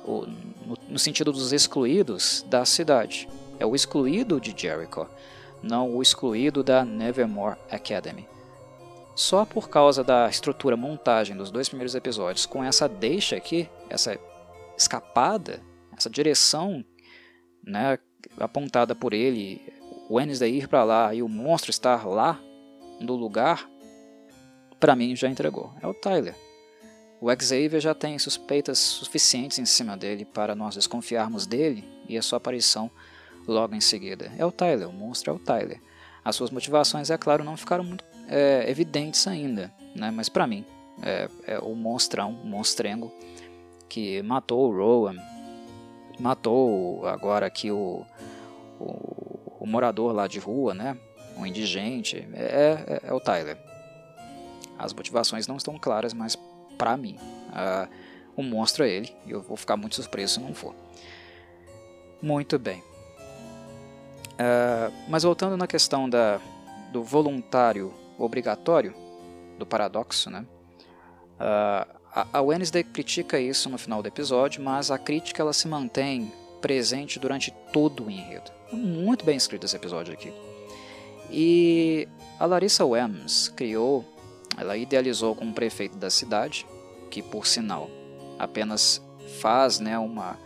[0.05, 3.27] no, no sentido dos excluídos da cidade.
[3.59, 5.07] É o excluído de Jericho,
[5.61, 8.27] não o excluído da Nevermore Academy.
[9.15, 14.17] Só por causa da estrutura montagem dos dois primeiros episódios, com essa deixa aqui, essa
[14.77, 15.61] escapada,
[15.95, 16.83] essa direção
[17.63, 17.99] né,
[18.39, 19.61] apontada por ele,
[20.09, 22.39] o Wednesday ir para lá e o monstro estar lá
[22.99, 23.69] no lugar,
[24.79, 25.73] para mim já entregou.
[25.81, 26.35] É o Tyler.
[27.21, 32.21] O Xavier já tem suspeitas suficientes em cima dele para nós desconfiarmos dele e a
[32.23, 32.89] sua aparição
[33.47, 34.31] logo em seguida.
[34.39, 35.79] É o Tyler, o monstro é o Tyler.
[36.25, 40.09] As suas motivações, é claro, não ficaram muito é, evidentes ainda, né?
[40.09, 40.65] mas para mim
[41.03, 43.13] é, é, o monstrão, o monstrengo
[43.87, 45.15] que matou o Rowan,
[46.19, 48.03] matou agora aqui o,
[48.79, 50.97] o, o, morador lá de rua, né?
[51.37, 53.59] o indigente, é, é, é o Tyler.
[54.75, 56.35] As motivações não estão claras, mas
[56.81, 57.15] para mim.
[57.49, 57.87] Uh,
[58.35, 60.73] o monstro é ele, e eu vou ficar muito surpreso se não for.
[62.19, 62.79] Muito bem.
[64.31, 66.41] Uh, mas voltando na questão da,
[66.91, 68.95] do voluntário obrigatório,
[69.59, 70.43] do paradoxo, né?
[71.35, 72.01] Uh,
[72.33, 77.19] a Wednesday critica isso no final do episódio, mas a crítica ela se mantém presente
[77.19, 78.51] durante todo o enredo.
[78.73, 80.33] Muito bem escrito esse episódio aqui.
[81.29, 82.07] E
[82.39, 84.03] a Larissa Wems criou
[84.57, 86.65] ela idealizou como prefeito da cidade,
[87.11, 87.89] que por sinal
[88.39, 88.99] apenas
[89.39, 90.39] faz né, uma.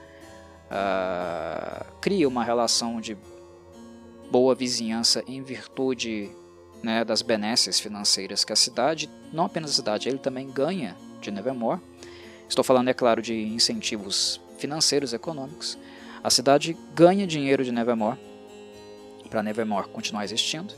[0.65, 3.15] Uh, cria uma relação de
[4.31, 6.29] boa vizinhança em virtude
[6.83, 11.31] né, das benesses financeiras que a cidade, não apenas a cidade, ele também ganha de
[11.31, 11.79] Nevermore.
[12.49, 15.77] Estou falando, é claro, de incentivos financeiros econômicos.
[16.23, 18.17] A cidade ganha dinheiro de Nevermore
[19.29, 20.73] para Nevermore continuar existindo.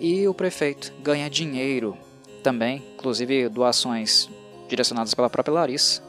[0.00, 1.96] E o prefeito ganha dinheiro
[2.42, 4.28] também, inclusive doações
[4.68, 6.02] direcionadas pela própria Larissa,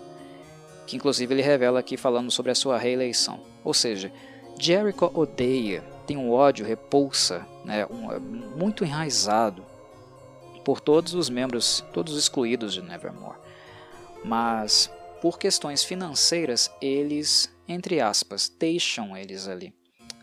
[0.85, 3.39] que inclusive ele revela aqui falando sobre a sua reeleição.
[3.63, 4.11] Ou seja,
[4.59, 9.65] Jericho odeia, tem um ódio, repulsa, né, um, é muito enraizado
[10.63, 13.37] por todos os membros, todos os excluídos de Nevermore.
[14.23, 14.89] Mas
[15.21, 19.73] por questões financeiras, eles, entre aspas, deixam eles ali,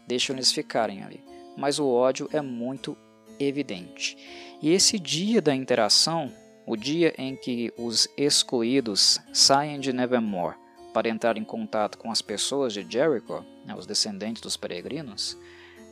[0.07, 1.23] deixam eles ficarem ali.
[1.57, 2.97] Mas o ódio é muito
[3.39, 4.17] evidente.
[4.61, 6.33] E esse dia da interação,
[6.67, 10.57] o dia em que os excluídos saem de Nevermore
[10.93, 15.37] para entrar em contato com as pessoas de Jericho, né, os descendentes dos peregrinos,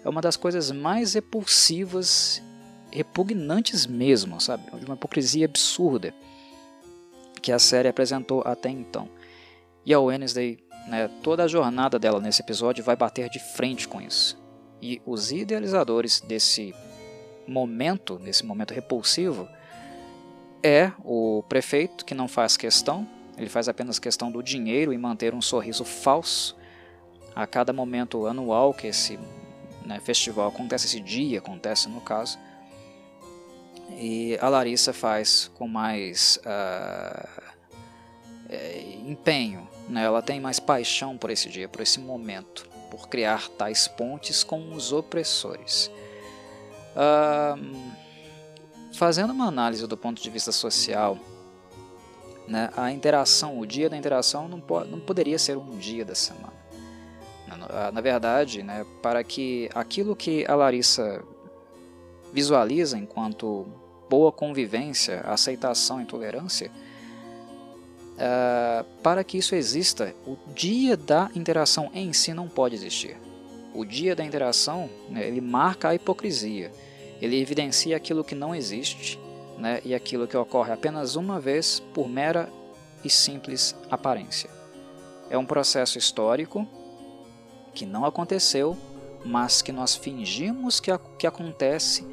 [0.04, 2.42] é uma das coisas mais repulsivas,
[2.90, 4.64] repugnantes mesmo, sabe?
[4.78, 6.14] De uma hipocrisia absurda
[7.42, 9.08] que a série apresentou até então.
[9.84, 14.00] E a Wednesday, né, toda a jornada dela nesse episódio vai bater de frente com
[14.00, 14.38] isso.
[14.80, 16.74] E os idealizadores desse
[17.46, 19.48] momento, nesse momento repulsivo,
[20.62, 25.34] é o prefeito que não faz questão, ele faz apenas questão do dinheiro e manter
[25.34, 26.56] um sorriso falso
[27.34, 29.18] a cada momento anual que esse
[29.84, 32.38] né, festival acontece, esse dia acontece no caso.
[33.98, 37.42] E a Larissa faz com mais uh,
[39.06, 40.04] empenho, né?
[40.04, 44.72] ela tem mais paixão por esse dia, por esse momento, por criar tais pontes com
[44.74, 45.90] os opressores.
[46.94, 47.99] Uh,
[48.92, 51.18] fazendo uma análise do ponto de vista social,
[52.46, 56.14] né, a interação, o dia da interação não, pode, não poderia ser um dia da
[56.14, 56.52] semana.
[57.46, 61.22] Na, na verdade, né, para que aquilo que a Larissa
[62.32, 63.66] visualiza enquanto
[64.08, 66.70] boa convivência, aceitação e tolerância,
[68.16, 73.16] uh, para que isso exista, o dia da interação em si não pode existir.
[73.72, 76.72] O dia da interação, né, ele marca a hipocrisia
[77.20, 79.18] ele evidencia aquilo que não existe
[79.58, 82.48] né, e aquilo que ocorre apenas uma vez por mera
[83.04, 84.48] e simples aparência.
[85.28, 86.66] É um processo histórico
[87.74, 88.76] que não aconteceu,
[89.24, 92.06] mas que nós fingimos que, que acontece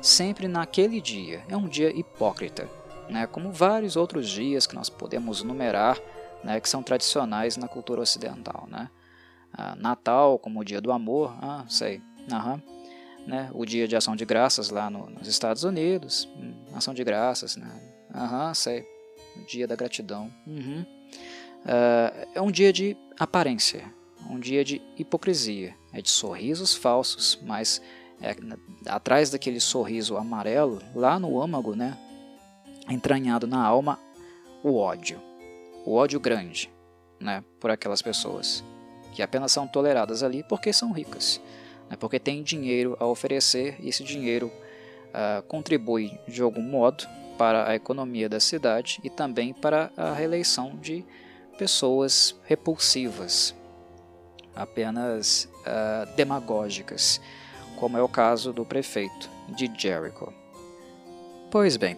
[0.00, 1.44] sempre naquele dia.
[1.48, 2.68] É um dia hipócrita,
[3.08, 5.98] né, como vários outros dias que nós podemos numerar,
[6.42, 8.66] né, que são tradicionais na cultura ocidental.
[8.68, 8.90] Né?
[9.52, 12.02] Ah, Natal, como o dia do amor, ah, sei.
[12.32, 12.62] Aham
[13.26, 17.02] né, o dia de ação de graças lá no, nos Estados Unidos, hum, ação de
[17.02, 17.68] graças, né,
[18.14, 18.86] aham, sei,
[19.36, 20.84] o dia da gratidão, uhum.
[21.64, 23.84] uh, é um dia de aparência,
[24.30, 27.80] um dia de hipocrisia, é de sorrisos falsos, mas
[28.20, 28.34] é,
[28.86, 31.96] atrás daquele sorriso amarelo, lá no âmago, né,
[32.88, 33.98] entranhado na alma,
[34.62, 35.20] o ódio,
[35.84, 36.70] o ódio grande,
[37.20, 38.62] né, por aquelas pessoas
[39.12, 41.40] que apenas são toleradas ali porque são ricas
[41.90, 47.06] né, porque tem dinheiro a oferecer e esse dinheiro uh, contribui de algum modo
[47.38, 51.04] para a economia da cidade e também para a reeleição de
[51.58, 53.54] pessoas repulsivas,
[54.54, 57.20] apenas uh, demagógicas,
[57.76, 60.32] como é o caso do prefeito de Jericho.
[61.50, 61.96] Pois bem,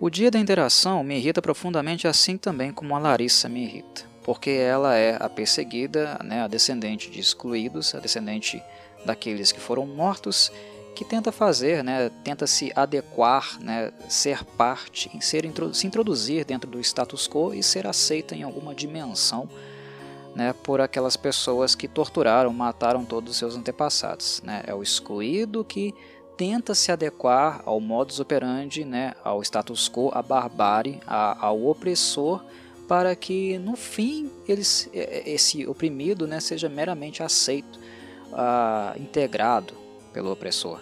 [0.00, 4.50] o dia da interação me irrita profundamente assim também como a Larissa me irrita, porque
[4.50, 8.62] ela é a perseguida, né, a descendente de excluídos, a descendente
[9.04, 10.50] daqueles que foram mortos,
[10.94, 16.80] que tenta fazer, né, tenta se adequar, né, ser parte, ser, se introduzir dentro do
[16.80, 19.48] status quo e ser aceita em alguma dimensão
[20.34, 24.42] né, por aquelas pessoas que torturaram, mataram todos os seus antepassados.
[24.44, 24.62] Né?
[24.66, 25.94] É o excluído que
[26.36, 32.44] tenta se adequar ao modus operandi, né, ao status quo, à barbárie, ao opressor,
[32.86, 37.77] para que no fim eles, esse oprimido né, seja meramente aceito
[38.32, 39.74] uh, integrado
[40.12, 40.80] pelo opressor.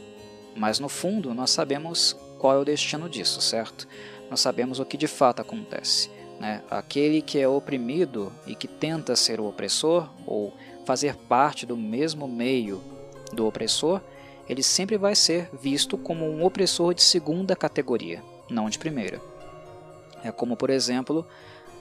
[0.55, 3.87] Mas no fundo nós sabemos qual é o destino disso, certo?
[4.31, 6.11] Nós sabemos o que de fato acontece.
[6.41, 6.63] Né?
[6.71, 10.53] Aquele que é oprimido e que tenta ser o opressor ou
[10.85, 12.83] fazer parte do mesmo meio
[13.33, 14.01] do opressor,
[14.49, 19.21] ele sempre vai ser visto como um opressor de segunda categoria, não de primeira.
[20.23, 21.27] É como, por exemplo,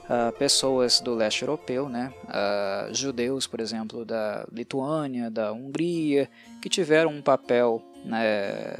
[0.08, 6.28] uh, pessoas do leste europeu, né, uh, judeus, por exemplo, da Lituânia, da Hungria,
[6.62, 8.76] que tiveram um papel né,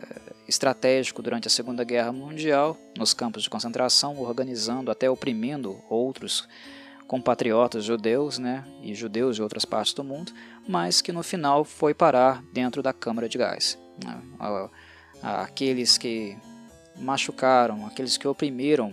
[0.49, 6.49] estratégico durante a Segunda Guerra Mundial nos campos de concentração, organizando até oprimindo outros
[7.07, 10.33] compatriotas judeus né, e judeus de outras partes do mundo,
[10.69, 13.79] mas que no final foi parar dentro da câmara de gás.
[14.05, 14.21] Né.
[15.23, 16.37] Aqueles que
[16.97, 18.93] machucaram, aqueles que oprimiram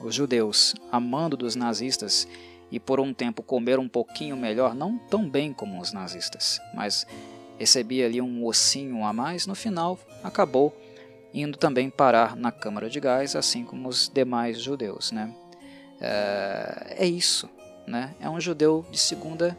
[0.00, 2.28] os judeus, amando dos nazistas
[2.70, 7.06] e por um tempo comer um pouquinho melhor, não tão bem como os nazistas, mas
[7.58, 10.74] recebia ali um ossinho a mais, no final acabou
[11.34, 15.10] indo também parar na câmara de gás, assim como os demais judeus.
[15.10, 15.34] Né?
[16.00, 17.50] É, é isso.
[17.86, 18.14] Né?
[18.20, 19.56] É um judeu de segunda.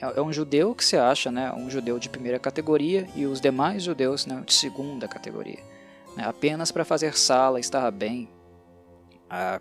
[0.00, 3.40] É, é um judeu que se acha né, um judeu de primeira categoria e os
[3.40, 5.60] demais judeus né, de segunda categoria.
[6.16, 6.24] Né?
[6.26, 8.28] Apenas para fazer sala, estar bem,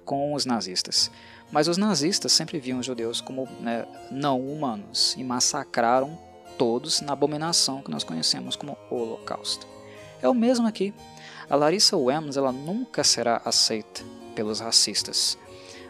[0.05, 1.11] com os nazistas.
[1.51, 6.17] Mas os nazistas sempre viam os judeus como né, não humanos e massacraram
[6.57, 9.67] todos na abominação que nós conhecemos como Holocausto.
[10.21, 10.93] É o mesmo aqui.
[11.49, 14.01] A Larissa Wems ela nunca será aceita
[14.35, 15.37] pelos racistas,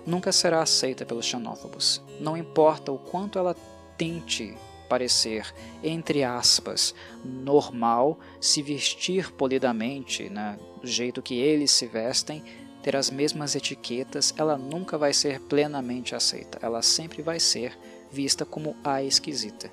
[0.05, 2.01] nunca será aceita pelos xenófobos.
[2.19, 3.55] Não importa o quanto ela
[3.97, 4.57] tente
[4.89, 12.43] parecer, entre aspas, normal, se vestir polidamente, né, do jeito que eles se vestem,
[12.81, 16.59] ter as mesmas etiquetas, ela nunca vai ser plenamente aceita.
[16.61, 17.77] Ela sempre vai ser
[18.11, 19.71] vista como a esquisita.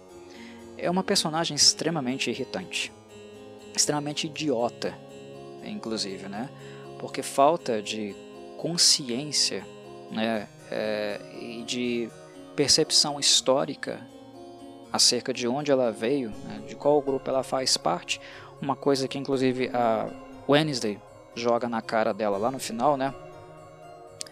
[0.76, 2.92] É uma personagem extremamente irritante,
[3.74, 4.96] extremamente idiota,
[5.64, 6.48] inclusive, né?
[6.98, 8.14] Porque falta de
[8.56, 9.66] consciência,
[10.10, 10.48] né?
[10.70, 12.10] É, e de
[12.54, 14.00] percepção histórica
[14.92, 16.62] acerca de onde ela veio, né?
[16.66, 18.20] de qual grupo ela faz parte,
[18.60, 20.10] uma coisa que inclusive a
[20.48, 20.98] Wednesday
[21.34, 23.14] joga na cara dela lá no final, né?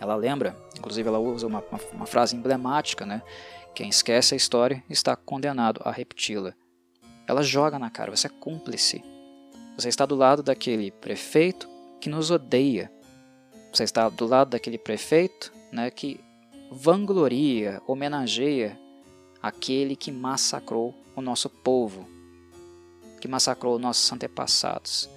[0.01, 3.23] Ela lembra, inclusive ela usa uma, uma, uma frase emblemática, né?
[3.75, 6.55] Quem esquece a história está condenado a repeti-la.
[7.27, 9.03] Ela joga na cara, você é cúmplice.
[9.77, 11.69] Você está do lado daquele prefeito
[12.01, 12.91] que nos odeia.
[13.73, 16.21] Você está do lado daquele prefeito né, que
[16.71, 18.79] vangloria, homenageia
[19.43, 22.09] aquele que massacrou o nosso povo,
[23.21, 25.09] que massacrou nossos antepassados.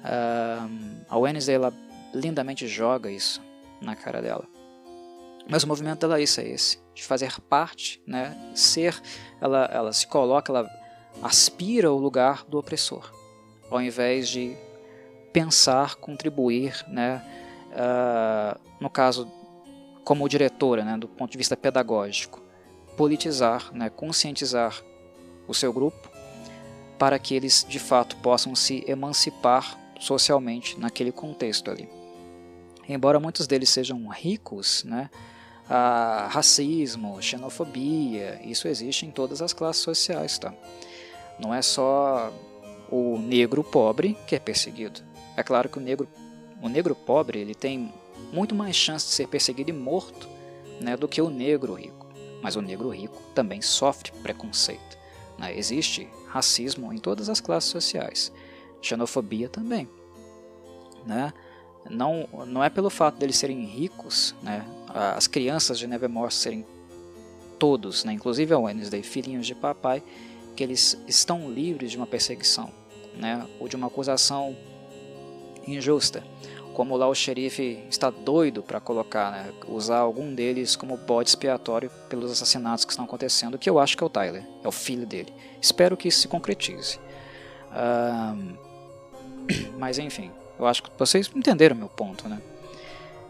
[0.00, 1.72] Uh, a Wednesday ela
[2.14, 3.42] lindamente joga isso
[3.80, 4.46] na cara dela.
[5.48, 9.00] Mas o movimento dela é isso, é esse, de fazer parte, né, ser,
[9.40, 10.70] ela, ela se coloca, ela
[11.22, 13.10] aspira o lugar do opressor,
[13.68, 14.56] ao invés de
[15.32, 17.24] pensar, contribuir, né,
[17.72, 19.30] uh, no caso
[20.04, 22.40] como diretora, né, do ponto de vista pedagógico,
[22.96, 24.80] politizar, né, conscientizar
[25.48, 26.10] o seu grupo
[26.98, 31.88] para que eles de fato possam se emancipar socialmente naquele contexto ali.
[32.88, 35.08] Embora muitos deles sejam ricos, né,
[36.28, 40.52] racismo, xenofobia, isso existe em todas as classes sociais, tá?
[41.38, 42.32] Não é só
[42.90, 45.00] o negro pobre que é perseguido.
[45.36, 46.08] É claro que o negro,
[46.60, 47.92] o negro pobre ele tem
[48.32, 50.28] muito mais chance de ser perseguido e morto
[50.80, 52.08] né, do que o negro rico.
[52.42, 54.98] Mas o negro rico também sofre preconceito.
[55.38, 55.56] Né?
[55.56, 58.32] Existe racismo em todas as classes sociais,
[58.80, 59.88] xenofobia também.
[61.06, 61.32] Né?
[61.88, 64.64] Não, não é pelo fato deles serem ricos, né?
[65.14, 66.66] as crianças de Nevermore serem
[67.58, 68.12] todos, né?
[68.12, 70.02] inclusive a Wednesday, filhinhos de papai,
[70.54, 72.70] que eles estão livres de uma perseguição
[73.16, 73.46] né?
[73.58, 74.56] ou de uma acusação
[75.66, 76.22] injusta
[76.80, 81.90] como lá o xerife está doido para colocar, né, usar algum deles como bode expiatório
[82.08, 85.06] pelos assassinatos que estão acontecendo, que eu acho que é o Tyler, é o filho
[85.06, 85.30] dele.
[85.60, 86.98] Espero que isso se concretize.
[87.70, 88.56] Uh,
[89.78, 92.40] mas enfim, eu acho que vocês entenderam meu ponto, né?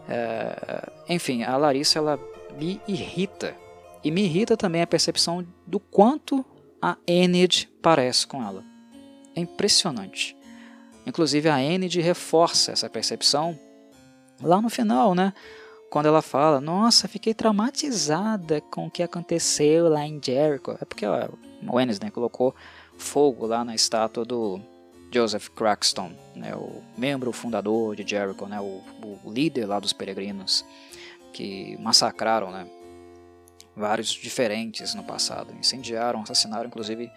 [0.07, 2.19] Uh, enfim, a Larissa ela
[2.57, 3.55] me irrita
[4.03, 6.43] e me irrita também a percepção do quanto
[6.81, 8.63] a Enid parece com ela.
[9.35, 10.35] É impressionante.
[11.05, 13.57] Inclusive a Enid reforça essa percepção
[14.41, 15.33] lá no final, né?
[15.89, 20.71] Quando ela fala, nossa, fiquei traumatizada com o que aconteceu lá em Jericho.
[20.81, 21.27] É porque ó,
[21.67, 22.55] o Wednesday né, colocou
[22.97, 24.61] fogo lá na estátua do
[25.11, 28.81] Joseph Crackston, né, o membro fundador de Jericho, né, o,
[29.23, 30.65] o líder lá dos peregrinos,
[31.33, 32.65] que massacraram né,
[33.75, 35.53] vários diferentes no passado.
[35.53, 37.11] Incendiaram, assassinaram inclusive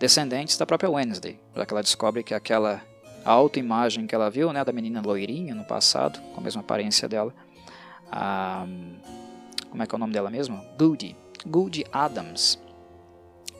[0.00, 2.82] descendentes da própria Wednesday, já que ela descobre que aquela
[3.24, 7.08] a autoimagem que ela viu, né, da menina loirinha no passado, com a mesma aparência
[7.08, 7.34] dela.
[8.10, 8.64] A,
[9.68, 10.64] como é que é o nome dela mesmo?
[10.78, 11.16] Goody.
[11.44, 12.56] Goody Adams.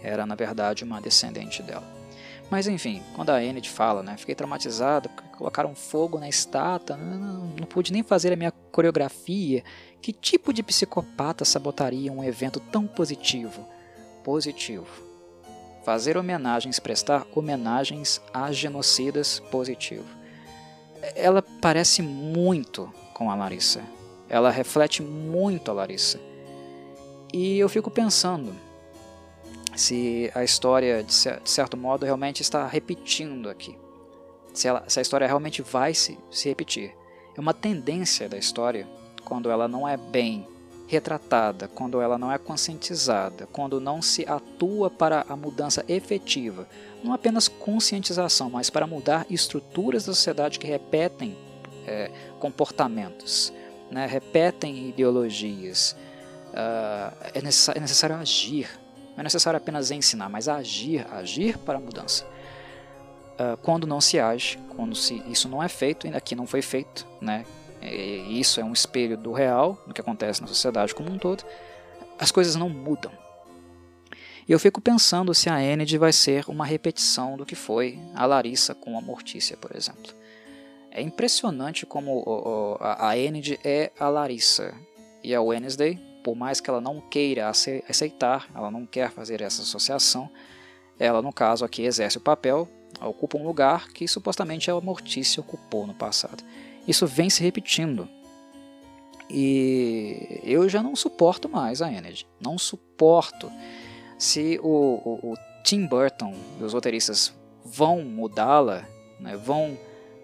[0.00, 1.95] Era, na verdade, uma descendente dela.
[2.50, 7.46] Mas enfim, quando a Enid fala, né, fiquei traumatizado colocaram fogo na estátua, não, não,
[7.60, 9.62] não pude nem fazer a minha coreografia.
[10.00, 13.66] Que tipo de psicopata sabotaria um evento tão positivo?
[14.24, 15.06] Positivo
[15.86, 20.04] fazer homenagens, prestar homenagens a genocidas positivo.
[21.14, 23.82] Ela parece muito com a Larissa.
[24.28, 26.18] Ela reflete muito a Larissa.
[27.32, 28.52] E eu fico pensando
[29.76, 31.12] se a história, de
[31.44, 33.78] certo modo, realmente está repetindo aqui.
[34.52, 36.94] Se, ela, se a história realmente vai se, se repetir.
[37.36, 38.88] É uma tendência da história,
[39.24, 40.48] quando ela não é bem
[40.86, 46.66] retratada, quando ela não é conscientizada, quando não se atua para a mudança efetiva,
[47.02, 51.36] não apenas conscientização, mas para mudar estruturas da sociedade que repetem
[51.86, 53.52] é, comportamentos,
[53.90, 55.96] né, repetem ideologias.
[56.52, 58.68] Uh, é, é necessário agir,
[59.16, 62.24] não é necessário apenas ensinar, mas agir, agir para a mudança.
[62.24, 66.62] Uh, quando não se age, quando se, isso não é feito, ainda aqui não foi
[66.62, 67.44] feito, né,
[67.82, 71.44] e isso é um espelho do real, do que acontece na sociedade como um todo,
[72.18, 73.12] as coisas não mudam.
[74.48, 78.24] E eu fico pensando se a Enid vai ser uma repetição do que foi a
[78.26, 80.14] Larissa com a Mortícia, por exemplo.
[80.90, 84.72] É impressionante como a Enid é a Larissa
[85.22, 89.62] e a Wednesday, por mais que ela não queira aceitar, ela não quer fazer essa
[89.62, 90.28] associação,
[90.98, 92.68] ela, no caso aqui, exerce o papel,
[93.00, 96.42] ocupa um lugar que supostamente a Mortícia ocupou no passado.
[96.84, 98.08] Isso vem se repetindo.
[99.30, 102.26] E eu já não suporto mais a Enid.
[102.40, 103.48] Não suporto.
[104.18, 107.32] Se o, o, o Tim Burton e os roteiristas
[107.64, 108.84] vão mudá-la,
[109.20, 109.78] né, vão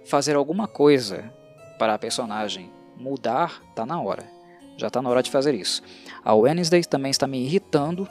[0.05, 1.33] fazer alguma coisa
[1.79, 4.32] para a personagem mudar, tá na hora.
[4.77, 5.83] Já está na hora de fazer isso.
[6.25, 8.09] A Wednesday também está me irritando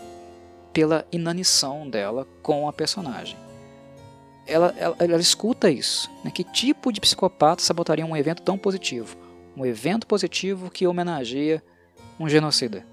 [0.72, 3.38] pela inanição dela com a personagem
[4.46, 6.10] ela, ela, ela escuta isso.
[6.24, 6.32] Né?
[6.32, 9.16] Que tipo de psicopata sabotaria um evento tão positivo?
[9.56, 11.64] Um evento positivo que homenageia
[12.20, 12.86] um genocida.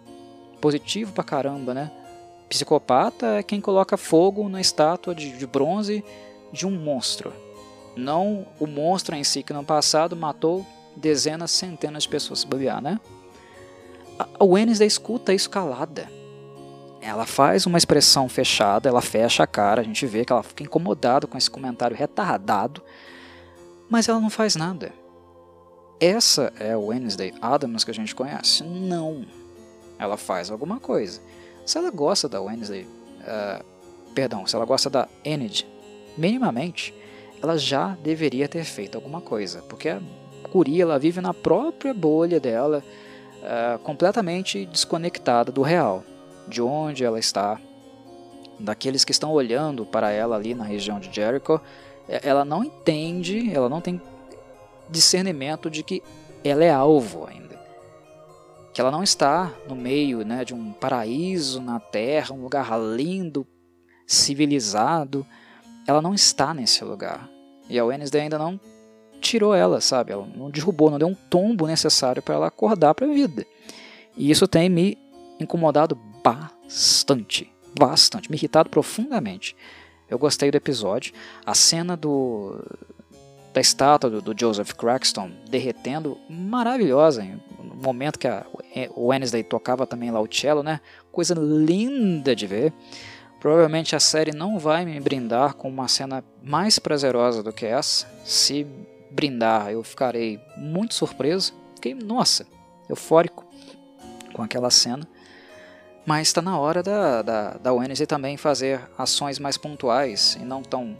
[0.61, 1.91] Positivo pra caramba, né?
[2.49, 6.05] Psicopata é quem coloca fogo na estátua de, de bronze
[6.53, 7.33] de um monstro.
[7.95, 10.67] Não o monstro em si que no passado matou
[10.97, 12.99] dezenas, centenas de pessoas, bobear, né?
[14.19, 16.11] A Wednesday escuta isso calada.
[17.01, 20.65] Ela faz uma expressão fechada, ela fecha a cara, a gente vê que ela fica
[20.65, 22.83] incomodada com esse comentário retardado,
[23.89, 24.93] mas ela não faz nada.
[26.01, 28.63] Essa é a Wednesday Adams que a gente conhece?
[28.65, 29.25] Não.
[29.99, 31.21] Ela faz alguma coisa.
[31.65, 33.65] Se ela gosta da Wednesday, uh,
[34.15, 35.67] perdão, se ela gosta da Enid,
[36.17, 36.95] minimamente,
[37.43, 40.01] ela já deveria ter feito alguma coisa, porque a
[40.51, 42.83] Curia ela vive na própria bolha dela,
[43.43, 46.05] uh, completamente desconectada do real,
[46.47, 47.61] de onde ela está,
[48.59, 51.61] daqueles que estão olhando para ela ali na região de Jericho.
[52.09, 54.01] Ela não entende, ela não tem
[54.89, 56.03] discernimento de que
[56.43, 57.59] ela é alvo ainda.
[58.73, 63.47] Que ela não está no meio né, de um paraíso na terra, um lugar lindo,
[64.07, 65.27] civilizado.
[65.87, 67.29] Ela não está nesse lugar.
[67.69, 68.59] E a Wednesday ainda não
[69.21, 70.13] tirou ela, sabe?
[70.13, 73.47] Ela não derrubou, não deu um tombo necessário para ela acordar para a vida.
[74.17, 74.99] E isso tem me
[75.39, 79.55] incomodado bastante, bastante, me irritado profundamente.
[80.09, 81.13] Eu gostei do episódio.
[81.45, 82.59] A cena do
[83.53, 87.23] da estátua do, do Joseph Crackston derretendo, maravilhosa.
[87.63, 88.47] No momento que a,
[88.95, 90.81] o Wednesday tocava também lá o cello, né?
[91.11, 92.73] Coisa linda de ver.
[93.41, 98.07] Provavelmente a série não vai me brindar com uma cena mais prazerosa do que essa.
[98.25, 98.67] Se
[99.11, 101.55] brindar, eu ficarei muito surpreso.
[101.75, 102.47] Fiquei, nossa,
[102.89, 103.45] eufórico
[104.33, 105.07] com aquela cena.
[106.07, 110.63] Mas está na hora da, da, da Wednesday também fazer ações mais pontuais e não
[110.63, 110.97] tão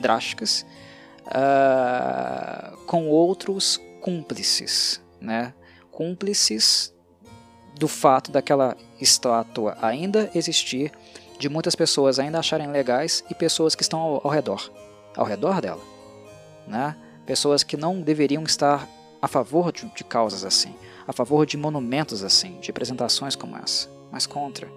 [0.00, 0.66] drásticas
[1.26, 5.54] uh, com outros cúmplices, né?
[5.90, 6.92] cúmplices
[7.78, 10.92] do fato daquela estátua ainda existir,
[11.38, 14.70] de muitas pessoas ainda acharem legais e pessoas que estão ao, ao redor,
[15.16, 15.82] ao redor dela,
[16.66, 16.96] né?
[17.26, 18.88] Pessoas que não deveriam estar
[19.20, 20.74] a favor de, de causas assim,
[21.06, 24.68] a favor de monumentos assim, de apresentações como essa, mas contra.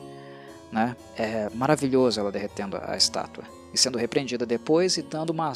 [0.71, 0.95] Né?
[1.17, 3.43] É maravilhoso ela derretendo a estátua
[3.73, 5.51] e sendo repreendida depois e dando uma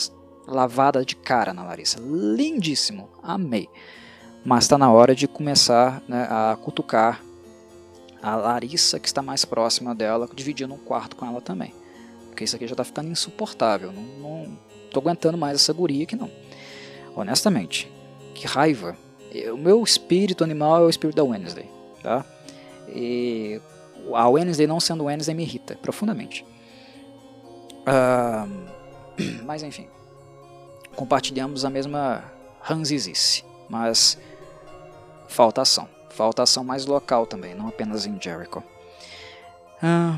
[0.47, 1.99] lavada de cara na Larissa.
[1.99, 3.69] Lindíssimo, amei.
[4.43, 7.21] Mas está na hora de começar né, a cutucar
[8.21, 11.73] a Larissa, que está mais próxima dela, dividindo um quarto com ela também.
[12.27, 13.91] Porque isso aqui já está ficando insuportável.
[13.91, 14.57] Não,
[14.91, 16.29] tô aguentando mais essa guria aqui não.
[17.15, 17.91] Honestamente,
[18.33, 18.95] que raiva.
[19.53, 21.69] O meu espírito animal é o espírito da Wednesday.
[22.01, 22.25] Tá?
[22.89, 23.61] E
[24.13, 26.45] a Wednesday não sendo Wednesday me irrita profundamente.
[27.81, 28.49] Uh,
[29.45, 29.87] mas enfim
[30.95, 32.23] compartilhamos a mesma
[32.61, 34.17] ranzizice, mas
[35.27, 35.87] falta ação.
[36.09, 38.61] Falta ação mais local também, não apenas em Jericho.
[39.81, 40.17] Ah,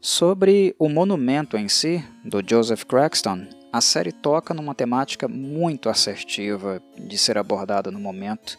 [0.00, 6.82] sobre o monumento em si, do Joseph Crackston, a série toca numa temática muito assertiva
[6.96, 8.58] de ser abordada no momento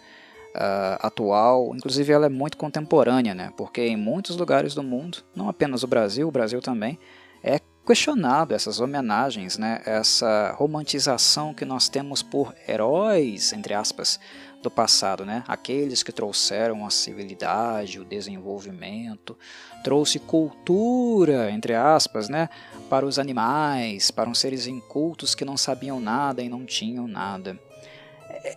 [0.55, 1.73] uh, atual.
[1.75, 3.51] Inclusive, ela é muito contemporânea, né?
[3.57, 6.97] porque em muitos lugares do mundo, não apenas o Brasil, o Brasil também,
[7.43, 14.19] é questionado essas homenagens, né, essa romantização que nós temos por heróis, entre aspas,
[14.61, 15.43] do passado, né?
[15.47, 19.37] Aqueles que trouxeram a civilidade, o desenvolvimento,
[19.83, 22.49] trouxe cultura, entre aspas, né,
[22.89, 27.59] para os animais, para os seres incultos que não sabiam nada e não tinham nada.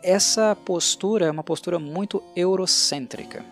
[0.03, 3.45] Essa postura é uma postura muito eurocêntrica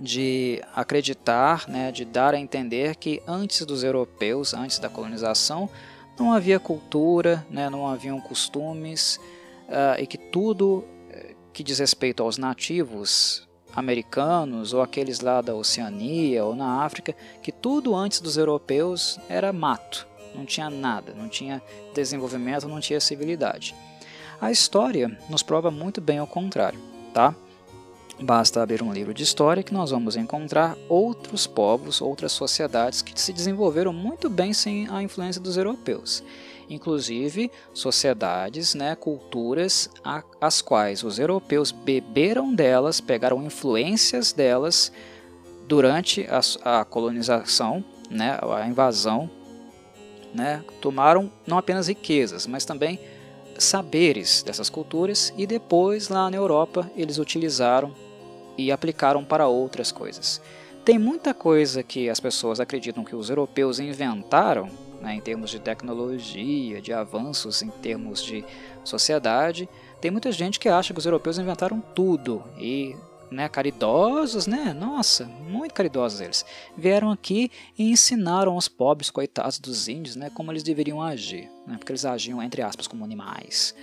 [0.00, 5.68] de acreditar, né, de dar a entender que antes dos europeus, antes da colonização,
[6.18, 9.18] não havia cultura, né, não haviam costumes
[9.68, 10.84] uh, e que tudo
[11.58, 13.42] que diz respeito aos nativos
[13.74, 19.52] americanos ou aqueles lá da Oceania ou na África, que tudo antes dos europeus era
[19.52, 20.06] mato,
[20.36, 21.60] não tinha nada, não tinha
[21.92, 23.74] desenvolvimento, não tinha civilidade.
[24.40, 26.78] A história nos prova muito bem ao contrário,
[27.12, 27.34] tá?
[28.20, 33.20] Basta abrir um livro de história que nós vamos encontrar outros povos, outras sociedades que
[33.20, 36.22] se desenvolveram muito bem sem a influência dos europeus.
[36.68, 44.92] Inclusive sociedades, né, culturas a, as quais os europeus beberam delas, pegaram influências delas
[45.66, 49.30] durante a, a colonização, né, a invasão,
[50.34, 52.98] né, tomaram não apenas riquezas, mas também
[53.58, 57.92] saberes dessas culturas e depois lá na Europa eles utilizaram
[58.56, 60.40] e aplicaram para outras coisas.
[60.84, 65.58] Tem muita coisa que as pessoas acreditam que os europeus inventaram, né, em termos de
[65.58, 68.44] tecnologia, de avanços em termos de
[68.84, 69.68] sociedade,
[70.00, 72.94] Tem muita gente que acha que os europeus inventaram tudo e
[73.30, 74.72] né, caridosos, né?
[74.72, 76.44] Nossa, muito caridosos eles.
[76.76, 81.76] Vieram aqui e ensinaram aos pobres coitados dos índios, né, como eles deveriam agir, né?
[81.76, 83.74] Porque eles agiam entre aspas como animais.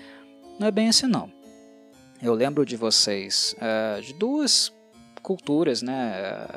[0.58, 1.32] Não é bem assim não.
[2.22, 4.74] Eu lembro de vocês uh, de duas
[5.22, 6.48] culturas, né,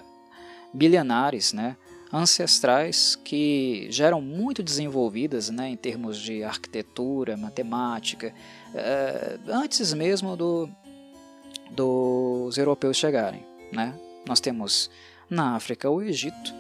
[0.73, 1.77] milenares, né,
[2.13, 8.33] ancestrais que já eram muito desenvolvidas, né, em termos de arquitetura, matemática,
[8.75, 10.69] uh, antes mesmo do,
[11.71, 13.95] dos europeus chegarem, né?
[14.27, 14.91] Nós temos
[15.29, 16.55] na África o Egito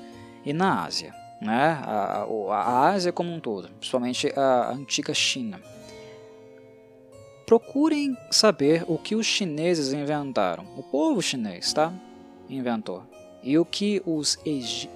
[0.44, 1.78] e na Ásia, né?
[1.82, 5.60] A, a Ásia como um todo, principalmente a antiga China
[7.48, 10.66] procurem saber o que os chineses inventaram.
[10.76, 11.90] O povo chinês, tá?
[12.46, 13.02] Inventou.
[13.48, 14.38] E o que os,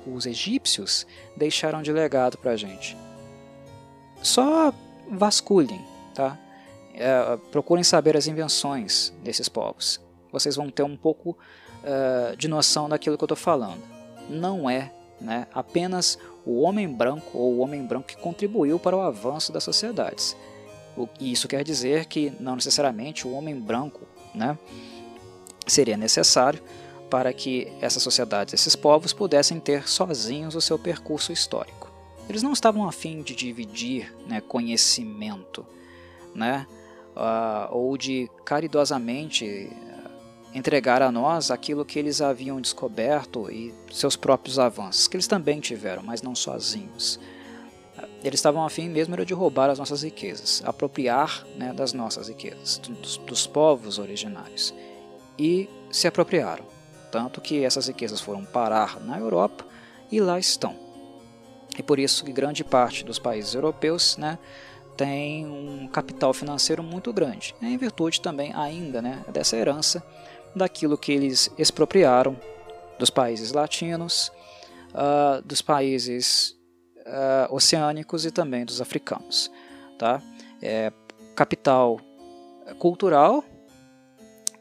[0.06, 2.96] os egípcios deixaram de legado para a gente.
[4.22, 4.72] Só
[5.10, 5.80] vasculhem,
[6.14, 6.38] tá?
[6.94, 9.98] É, procurem saber as invenções desses povos.
[10.30, 13.82] Vocês vão ter um pouco uh, de noção daquilo que eu estou falando.
[14.28, 19.00] Não é né, apenas o homem branco ou o homem branco que contribuiu para o
[19.00, 20.36] avanço das sociedades
[21.20, 24.00] isso quer dizer que não necessariamente o homem branco
[24.34, 24.58] né,
[25.66, 26.62] seria necessário
[27.12, 31.92] para que essas sociedades, esses povos, pudessem ter sozinhos o seu percurso histórico.
[32.26, 35.66] Eles não estavam afim de dividir né, conhecimento,
[36.34, 36.66] né,
[37.14, 39.68] uh, ou de caridosamente eh,
[40.54, 45.60] entregar a nós aquilo que eles haviam descoberto e seus próprios avanços, que eles também
[45.60, 47.20] tiveram, mas não sozinhos.
[48.24, 52.78] Eles estavam afim mesmo era de roubar as nossas riquezas, apropriar né, das nossas riquezas,
[52.78, 54.72] dos, dos povos originários.
[55.38, 56.72] E se apropriaram.
[57.12, 59.64] Tanto que essas riquezas foram parar na Europa
[60.10, 60.74] e lá estão.
[61.78, 64.38] E por isso que grande parte dos países europeus né,
[64.96, 70.02] tem um capital financeiro muito grande, em virtude também ainda né, dessa herança
[70.56, 72.36] daquilo que eles expropriaram
[72.98, 74.32] dos países latinos,
[74.90, 76.56] uh, dos países
[76.98, 79.50] uh, oceânicos e também dos africanos.
[79.98, 80.20] Tá?
[80.60, 80.92] É,
[81.34, 81.98] capital
[82.78, 83.44] cultural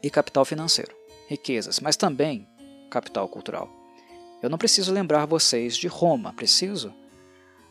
[0.02, 0.94] e capital financeiro,
[1.32, 2.46] riquezas, mas também
[2.90, 3.68] capital cultural.
[4.42, 6.92] Eu não preciso lembrar vocês de Roma, preciso?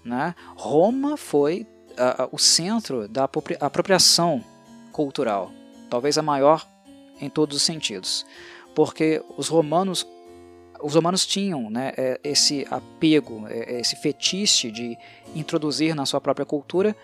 [0.04, 0.34] Né?
[0.56, 4.44] Roma foi uh, o centro da apropriação
[4.92, 5.52] cultural,
[5.90, 6.66] talvez a maior
[7.20, 8.26] em todos os sentidos,
[8.74, 10.08] porque os romanos
[10.84, 14.98] os romanos tinham né, é, esse apego, é, esse fetiche de
[15.36, 16.96] introduzir na sua própria cultura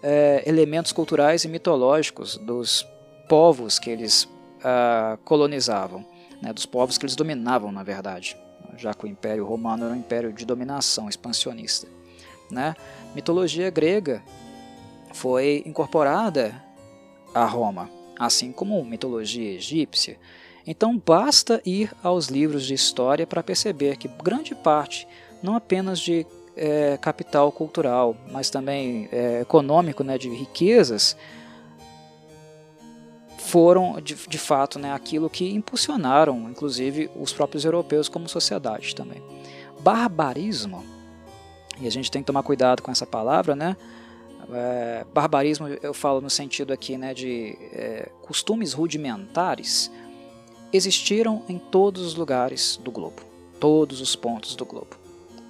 [0.00, 2.86] é, elementos culturais e mitológicos dos
[3.28, 4.28] povos que eles
[4.64, 6.04] uh, colonizavam,
[6.40, 8.36] né, dos povos que eles dominavam, na verdade,
[8.76, 11.86] já que o Império Romano era um império de dominação expansionista.
[12.50, 12.74] Né?
[13.14, 14.22] Mitologia grega
[15.12, 16.62] foi incorporada
[17.34, 20.18] a Roma, assim como mitologia egípcia,
[20.66, 25.06] então basta ir aos livros de história para perceber que grande parte,
[25.42, 31.16] não apenas de é, capital cultural, mas também é, econômico, né, de riquezas,
[33.54, 39.22] foram de, de fato né, aquilo que impulsionaram, inclusive, os próprios europeus como sociedade também.
[39.78, 40.84] Barbarismo,
[41.80, 43.76] e a gente tem que tomar cuidado com essa palavra, né?
[44.52, 49.88] É, barbarismo eu falo no sentido aqui né, de é, costumes rudimentares
[50.72, 53.22] existiram em todos os lugares do globo,
[53.60, 54.96] todos os pontos do globo.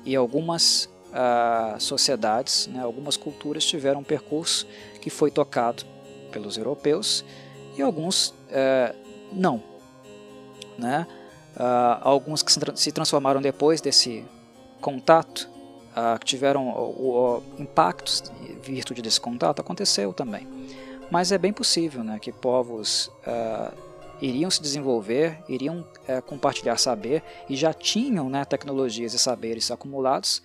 [0.05, 4.67] E algumas uh, sociedades, né, algumas culturas tiveram um percurso
[5.01, 5.85] que foi tocado
[6.31, 7.25] pelos europeus
[7.77, 8.95] e alguns uh,
[9.33, 9.63] não.
[10.79, 11.07] Né?
[11.57, 14.25] Uh, alguns que se transformaram depois desse
[14.81, 15.49] contato,
[15.93, 20.49] uh, que tiveram o, o, impactos em virtude desse contato, aconteceu também.
[21.11, 23.73] Mas é bem possível né, que povos uh,
[24.21, 30.43] iriam se desenvolver, iriam é, compartilhar saber e já tinham né, tecnologias e saberes acumulados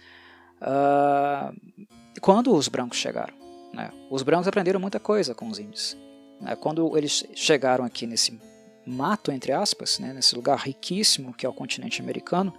[2.22, 3.34] quando os brancos chegaram.
[3.74, 3.90] Né?
[4.10, 5.96] Os brancos aprenderam muita coisa com os índios.
[6.40, 6.56] Né?
[6.56, 8.40] Quando eles chegaram aqui nesse
[8.86, 12.54] mato, entre aspas, né, nesse lugar riquíssimo que é o continente americano,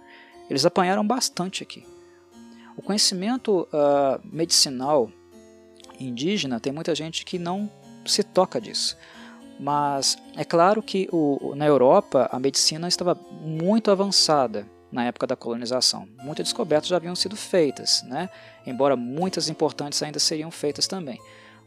[0.49, 1.85] eles apanharam bastante aqui.
[2.77, 5.11] O conhecimento uh, medicinal
[5.99, 7.69] indígena tem muita gente que não
[8.05, 8.97] se toca disso.
[9.59, 15.35] Mas é claro que o, na Europa a medicina estava muito avançada na época da
[15.35, 16.07] colonização.
[16.23, 18.29] Muitas descobertas já haviam sido feitas, né?
[18.65, 21.19] embora muitas importantes ainda seriam feitas também.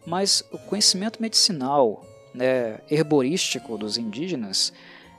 [0.06, 4.72] Mas o conhecimento medicinal, né, herborístico dos indígenas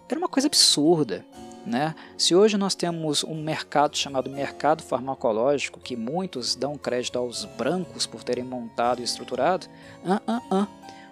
[0.07, 1.25] era uma coisa absurda.
[1.65, 1.95] Né?
[2.15, 8.05] Se hoje nós temos um mercado chamado mercado farmacológico, que muitos dão crédito aos brancos
[8.05, 9.65] por terem montado e estruturado,
[10.03, 10.67] uh, uh, uh,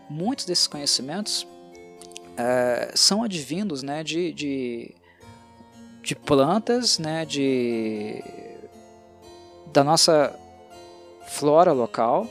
[0.07, 1.47] muitos desses conhecimentos
[2.37, 4.95] é, são advindos né, de, de,
[6.01, 8.23] de plantas, né, de,
[9.71, 10.37] da nossa
[11.27, 12.27] flora local,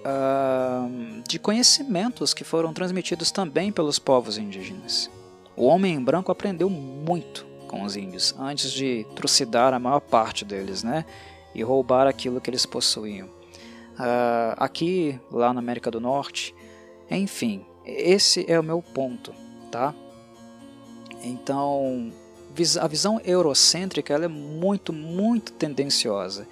[0.00, 5.10] uh, de conhecimentos que foram transmitidos também pelos povos indígenas.
[5.56, 10.82] O homem branco aprendeu muito com os índios antes de trucidar a maior parte deles,
[10.82, 11.04] né,
[11.54, 13.28] e roubar aquilo que eles possuíam.
[13.28, 16.54] Uh, aqui, lá na América do Norte,
[17.10, 19.34] enfim, esse é o meu ponto,
[19.70, 19.94] tá?
[21.22, 22.10] Então,
[22.80, 26.46] a visão eurocêntrica ela é muito, muito tendenciosa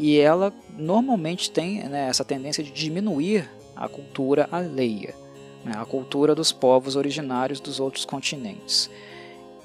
[0.00, 3.46] e ela normalmente tem né, essa tendência de diminuir
[3.76, 5.14] a cultura alheia,
[5.62, 8.88] né, a cultura dos povos originários dos outros continentes.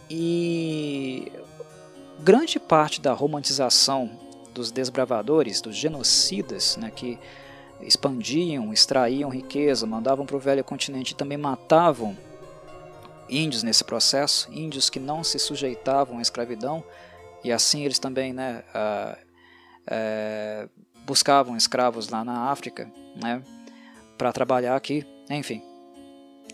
[0.10, 1.32] E
[2.20, 4.12] grande parte da romantização
[4.54, 7.18] dos desbravadores, dos genocidas, né, que
[7.80, 12.16] expandiam, extraíam riqueza, mandavam para o velho continente e também matavam
[13.30, 16.84] índios nesse processo, índios que não se sujeitavam à escravidão,
[17.42, 18.66] e assim eles também né,
[19.88, 20.70] uh,
[21.06, 23.42] buscavam escravos lá na África né,
[24.18, 25.62] para trabalhar aqui, enfim.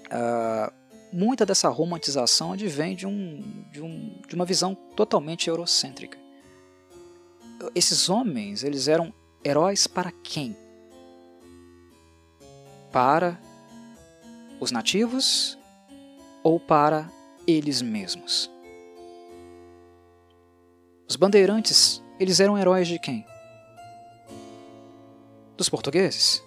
[0.08, 0.72] Uh,
[1.12, 6.18] muita dessa romantização advém de, um, de, um, de uma visão totalmente eurocêntrica.
[7.76, 9.14] Esses homens, eles eram
[9.44, 10.56] heróis para quem?
[12.92, 13.40] para
[14.60, 15.58] os nativos
[16.44, 17.10] ou para
[17.48, 18.52] eles mesmos.
[21.08, 23.26] Os bandeirantes, eles eram heróis de quem?
[25.58, 26.44] Dos portugueses,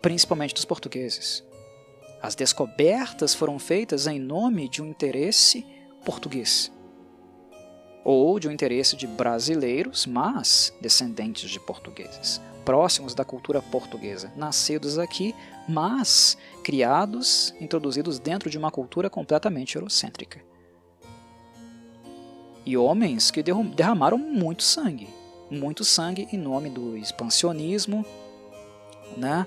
[0.00, 1.44] principalmente dos portugueses.
[2.22, 5.66] As descobertas foram feitas em nome de um interesse
[6.02, 6.72] português
[8.02, 14.98] ou de um interesse de brasileiros, mas descendentes de portugueses próximos da cultura portuguesa, nascidos
[14.98, 15.32] aqui,
[15.68, 20.42] mas criados, introduzidos dentro de uma cultura completamente eurocêntrica.
[22.66, 25.08] E homens que derramaram muito sangue,
[25.48, 28.04] muito sangue em nome do expansionismo,
[29.16, 29.46] né,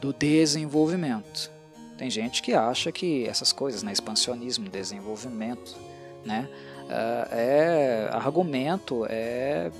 [0.00, 1.50] do desenvolvimento.
[1.96, 5.74] Tem gente que acha que essas coisas, né, expansionismo, desenvolvimento,
[6.26, 6.46] né,
[7.30, 9.72] é argumento, é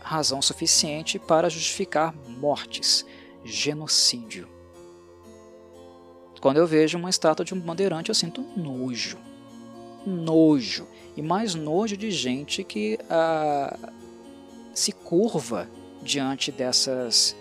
[0.00, 3.06] razão suficiente para justificar mortes,
[3.44, 4.48] genocídio.
[6.40, 9.18] Quando eu vejo uma estátua de um bandeirante, eu sinto nojo.
[10.04, 10.86] Nojo.
[11.16, 13.74] E mais nojo de gente que ah,
[14.74, 15.68] se curva
[16.02, 17.34] diante dessas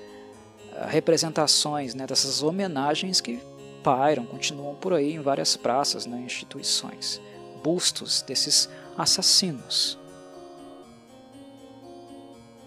[0.75, 3.39] ah, representações, né, dessas homenagens que
[3.83, 7.21] pairam, continuam por aí em várias praças, né, instituições.
[7.63, 9.99] Bustos desses assassinos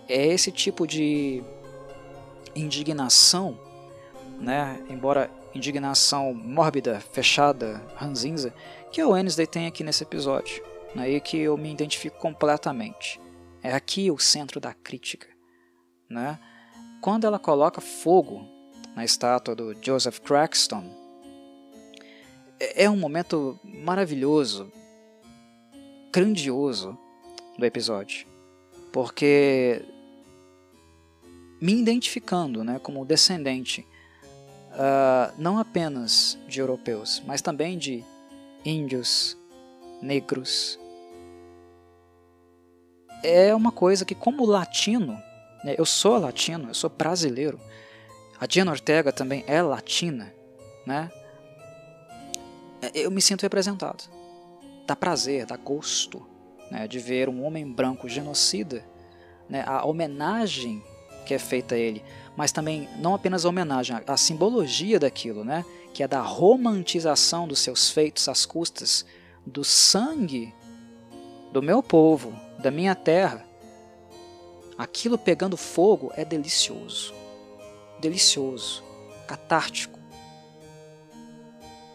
[0.08, 1.42] é esse tipo de
[2.54, 3.58] indignação,
[4.40, 8.52] né, embora indignação mórbida, fechada, ranzinza,
[8.90, 10.62] que a Wednesday tem aqui nesse episódio,
[10.94, 13.20] né, e que eu me identifico completamente.
[13.62, 15.28] É aqui o centro da crítica.
[16.08, 16.38] Né?
[17.00, 18.46] Quando ela coloca fogo
[18.94, 20.84] na estátua do Joseph Crackston,
[22.58, 24.72] é, é um momento maravilhoso,
[26.12, 26.98] grandioso
[27.58, 28.26] do episódio,
[28.92, 29.82] porque
[31.60, 33.86] me identificando né, como descendente
[34.72, 38.04] uh, não apenas de europeus, mas também de
[38.64, 39.36] índios,
[40.00, 40.78] negros.
[43.22, 45.20] É uma coisa que, como latino,
[45.64, 47.58] né, eu sou latino, eu sou brasileiro,
[48.40, 50.32] a Diana Ortega também é latina,
[50.86, 51.10] né?
[52.94, 54.04] Eu me sinto representado.
[54.86, 56.24] Dá prazer, dá gosto
[56.70, 58.84] né, de ver um homem branco genocida,
[59.48, 60.82] né, a homenagem
[61.26, 62.02] que é feita a ele,
[62.36, 65.64] mas também não apenas a homenagem, a simbologia daquilo, né?
[65.92, 69.04] que é da romantização dos seus feitos às custas
[69.48, 70.54] do sangue
[71.52, 73.46] do meu povo, da minha terra.
[74.76, 77.14] Aquilo pegando fogo é delicioso.
[77.98, 78.84] Delicioso,
[79.26, 79.98] catártico.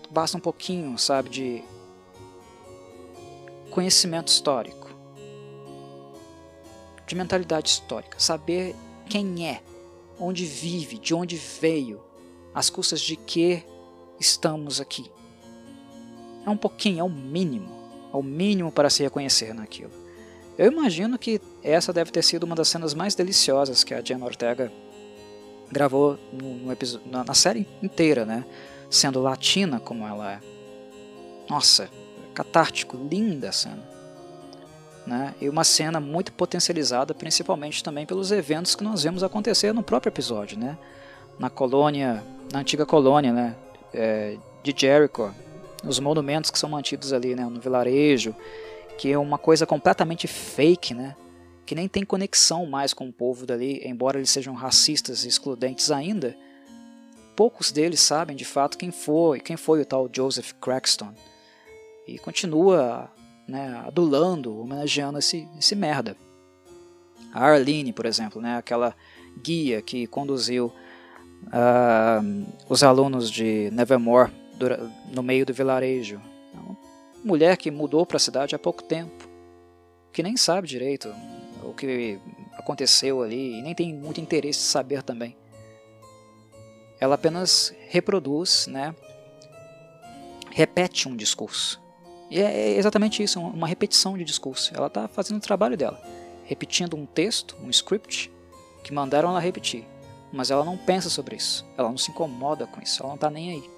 [0.09, 1.63] Basta um pouquinho, sabe, de
[3.71, 4.89] conhecimento histórico,
[7.07, 8.75] de mentalidade histórica, saber
[9.09, 9.63] quem é,
[10.19, 12.03] onde vive, de onde veio,
[12.53, 13.65] às custas de que
[14.19, 15.11] estamos aqui.
[16.45, 17.69] É um pouquinho, é o mínimo,
[18.13, 19.91] é o mínimo para se reconhecer naquilo.
[20.57, 24.25] Eu imagino que essa deve ter sido uma das cenas mais deliciosas que a Diana
[24.25, 24.71] Ortega
[25.71, 28.45] gravou no, no episódio, na, na série inteira, né?
[28.89, 30.39] Sendo latina como ela é.
[31.49, 31.89] Nossa,
[32.33, 33.93] catártico, linda a cena
[35.05, 35.33] né?
[35.39, 40.09] e uma cena muito potencializada, principalmente também pelos eventos que nós vemos acontecer no próprio
[40.09, 40.77] episódio, né?
[41.37, 43.55] na colônia, na antiga colônia né?
[43.93, 45.33] É, de Jericho,
[45.83, 48.35] os monumentos que são mantidos ali né, no vilarejo,
[48.97, 51.15] que é uma coisa completamente fake, né?
[51.65, 55.91] que nem tem conexão mais com o povo dali, embora eles sejam racistas e excludentes
[55.91, 56.35] ainda,
[57.35, 61.13] poucos deles sabem de fato quem foi, quem foi o tal Joseph Crackston.
[62.05, 63.09] E continua
[63.47, 66.17] né, adulando, homenageando esse, esse merda.
[67.33, 68.93] A Arlene, por exemplo, né, aquela
[69.41, 70.71] guia que conduziu
[71.47, 74.31] uh, os alunos de Nevermore
[75.13, 76.21] no meio do vilarejo.
[76.53, 76.77] É uma
[77.23, 79.27] mulher que mudou para a cidade há pouco tempo,
[80.11, 81.13] que nem sabe direito
[81.63, 82.19] o que
[82.53, 85.35] aconteceu ali e nem tem muito interesse em saber também.
[86.99, 88.95] Ela apenas reproduz, né,
[90.51, 91.81] repete um discurso.
[92.29, 94.71] E é exatamente isso, uma repetição de discurso.
[94.75, 96.01] Ela está fazendo o trabalho dela,
[96.45, 98.31] repetindo um texto, um script,
[98.83, 99.85] que mandaram ela repetir.
[100.31, 103.29] Mas ela não pensa sobre isso, ela não se incomoda com isso, ela não está
[103.29, 103.69] nem aí.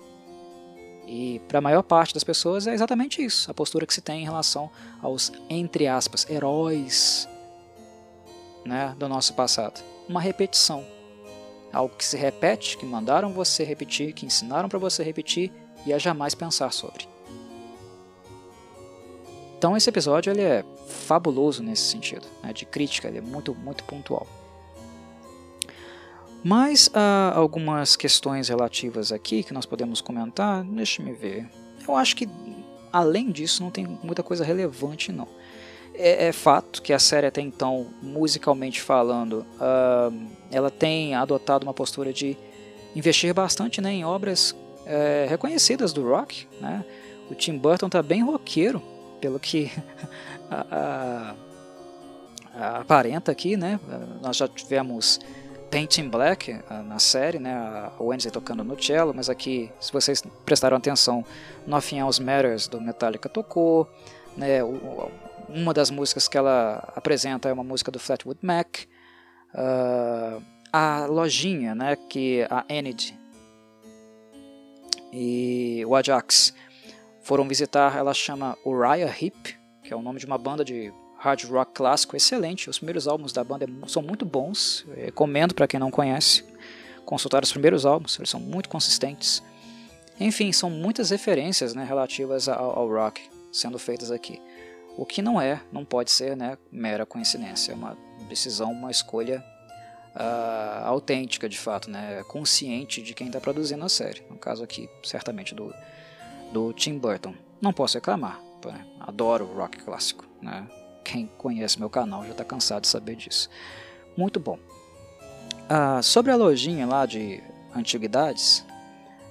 [1.08, 4.22] E para a maior parte das pessoas é exatamente isso, a postura que se tem
[4.22, 4.70] em relação
[5.02, 7.28] aos, entre aspas, heróis
[8.66, 9.82] né, do nosso passado.
[10.10, 10.84] Uma repetição.
[11.72, 15.52] Algo que se repete, que mandaram você repetir, que ensinaram para você repetir
[15.86, 17.08] e a jamais pensar sobre.
[19.58, 23.84] Então esse episódio ele é fabuloso nesse sentido, né, de crítica, ele é muito, muito
[23.84, 24.28] pontual.
[26.48, 31.50] Mas há algumas questões relativas aqui que nós podemos comentar, deixa-me ver.
[31.88, 32.30] Eu acho que
[32.94, 35.28] além disso não tem muita coisa relevante não
[35.98, 41.74] é, é, fato que a série até então, musicalmente falando, uh, ela tem adotado uma
[41.74, 42.38] postura de
[42.96, 46.48] investir bastante né, em obras é, reconhecidas do rock.
[46.60, 46.84] Né?
[47.30, 48.82] O Tim Burton está bem roqueiro,
[49.20, 49.72] pelo que
[52.54, 53.58] aparenta aqui.
[53.58, 53.80] Né?
[54.22, 55.20] Nós já tivemos
[55.72, 57.54] Painting Black na série, né?
[57.54, 61.26] a Wednesday tocando no cello, mas aqui, se vocês prestaram atenção,
[61.66, 63.90] Nothing Else Matters do Metallica tocou.
[64.38, 64.60] Né,
[65.48, 68.80] uma das músicas que ela apresenta é uma música do Flatwood Mac.
[69.54, 70.42] Uh,
[70.72, 73.18] a lojinha, né, que a Enid
[75.18, 76.54] e o Ajax
[77.22, 81.44] foram visitar, ela chama Uriah Heep, que é o nome de uma banda de hard
[81.46, 82.70] rock clássico excelente.
[82.70, 86.44] Os primeiros álbuns da banda são muito bons, Eu recomendo para quem não conhece
[87.06, 89.42] consultar os primeiros álbuns, eles são muito consistentes.
[90.20, 94.42] Enfim, são muitas referências né, relativas ao, ao rock sendo feitas aqui.
[94.98, 97.98] O que não é, não pode ser né, mera coincidência, é uma
[98.28, 99.44] decisão, uma escolha
[100.16, 104.24] uh, autêntica de fato, né, consciente de quem está produzindo a série.
[104.30, 105.74] No caso aqui, certamente do,
[106.52, 107.36] do Tim Burton.
[107.62, 110.26] Não posso reclamar, né, adoro rock clássico.
[110.42, 110.66] Né?
[111.06, 113.50] Quem conhece meu canal já está cansado de saber disso.
[114.18, 114.60] Muito bom.
[115.70, 117.42] Uh, sobre a lojinha lá de
[117.74, 118.66] antiguidades,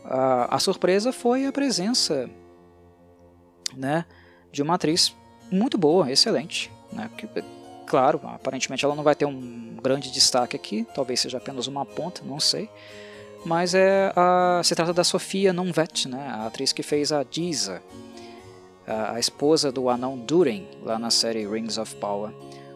[0.05, 2.29] a surpresa foi a presença
[3.75, 4.05] né,
[4.53, 5.15] de uma atriz
[5.51, 6.71] muito boa, excelente.
[6.93, 7.11] Né?
[7.17, 7.29] Que,
[7.87, 12.23] claro, aparentemente ela não vai ter um grande destaque aqui, talvez seja apenas uma ponta,
[12.25, 12.69] não sei.
[13.45, 16.29] Mas é a, se trata da Sofia Nonvet, né?
[16.29, 17.83] a atriz que fez a Giza,
[18.87, 22.33] a, esposa do anão Durin, lá na série Rings of Power.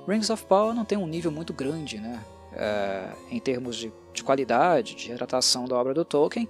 [0.07, 2.25] Rings of Power não tem um nível muito grande, né?
[2.53, 6.49] É, em termos de, de, qualidade, de retratação da obra do Tolkien,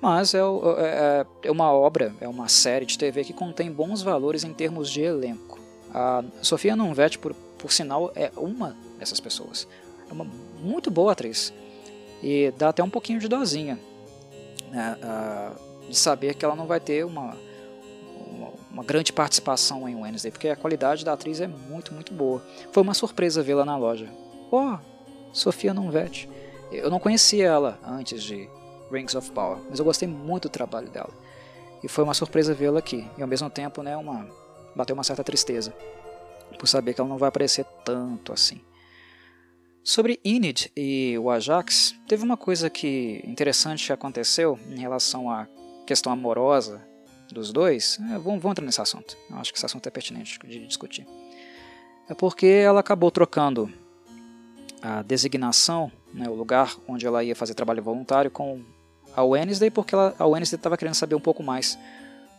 [0.00, 4.44] mas é, é, é, uma obra, é uma série de TV que contém bons valores
[4.44, 5.58] em termos de elenco.
[5.92, 9.66] A Sofia Nunvet, por, por sinal, é uma dessas pessoas.
[10.08, 10.26] É uma
[10.62, 11.52] muito boa atriz.
[12.22, 13.78] E dá até um pouquinho de dozinha
[14.70, 14.96] né,
[15.88, 17.36] de saber que ela não vai ter uma,
[18.70, 22.42] uma, grande participação em Wednesday, porque a qualidade da atriz é muito, muito boa.
[22.72, 24.08] Foi uma surpresa vê-la na loja.
[24.50, 24.78] Oh,
[25.32, 26.28] Sofia Nunvet.
[26.70, 28.48] Eu não conhecia ela antes de
[28.90, 31.12] Rings of Power, mas eu gostei muito do trabalho dela.
[31.82, 33.08] E foi uma surpresa vê-la aqui.
[33.16, 34.28] E ao mesmo tempo, né, uma
[34.74, 35.74] bateu uma certa tristeza
[36.58, 38.60] por saber que ela não vai aparecer tanto assim.
[39.82, 45.48] Sobre Enid e o Ajax, teve uma coisa que interessante que aconteceu em relação à
[45.86, 46.86] questão amorosa
[47.34, 47.98] dos dois.
[48.10, 49.16] É, vamos, vamos entrar nesse assunto.
[49.28, 51.06] Eu acho que esse assunto é pertinente de discutir.
[52.08, 53.72] É porque ela acabou trocando
[54.82, 58.62] a designação, né, o lugar onde ela ia fazer trabalho voluntário, com
[59.14, 61.78] a Wednesday, porque ela, a Wednesday estava querendo saber um pouco mais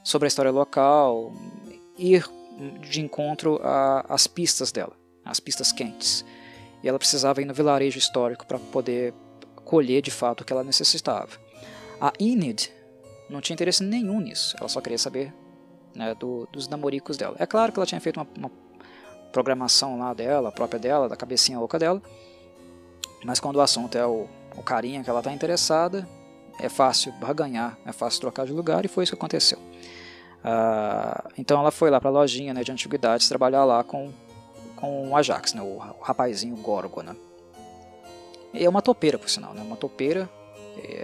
[0.04, 1.34] sobre a história local,
[1.98, 2.26] ir
[2.90, 3.60] de encontro
[4.08, 6.26] às pistas dela, as pistas quentes.
[6.84, 9.14] E ela precisava ir no vilarejo histórico para poder
[9.64, 11.30] colher de fato o que ela necessitava.
[12.00, 12.72] A Enid
[13.32, 15.34] não tinha interesse nenhum nisso, ela só queria saber
[15.96, 17.36] né, do, dos namoricos dela.
[17.40, 18.52] É claro que ela tinha feito uma, uma
[19.32, 22.02] programação lá dela, própria dela, da cabecinha louca dela,
[23.24, 26.08] mas quando o assunto é o, o carinha que ela está interessada,
[26.60, 29.58] é fácil barganhar, é fácil trocar de lugar, e foi isso que aconteceu.
[29.58, 34.12] Uh, então ela foi lá para a lojinha né, de antiguidades trabalhar lá com,
[34.76, 37.02] com o Ajax, né, o, o rapazinho Gorgo.
[37.02, 37.16] Né.
[38.54, 40.30] E é uma topeira, por sinal, né, uma topeira.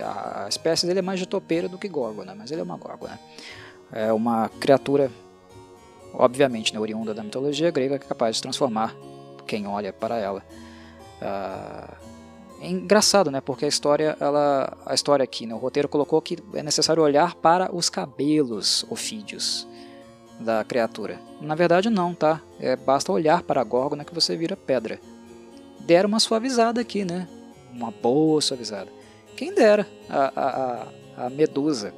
[0.04, 2.78] A, espécie dele é mais de topeira do que Gorgo, né, mas ele é uma
[2.78, 3.08] Gorgo.
[3.08, 3.20] Né.
[3.92, 5.12] É uma criatura,
[6.14, 8.96] obviamente, né, oriunda da mitologia grega, que é capaz de transformar
[9.46, 10.44] quem olha para ela.
[11.22, 12.08] Uh,
[12.62, 13.40] é engraçado, né?
[13.40, 15.54] Porque a história, ela, a história aqui, né?
[15.54, 19.68] o roteiro colocou que é necessário olhar para os cabelos ofídeos
[20.40, 21.20] da criatura.
[21.40, 22.42] Na verdade, não, tá?
[22.60, 25.00] É, basta olhar para a górgona que você vira pedra.
[25.80, 27.28] Deram uma suavizada aqui, né?
[27.72, 28.97] Uma boa suavizada.
[29.38, 31.94] Quem dera a, a, a Medusa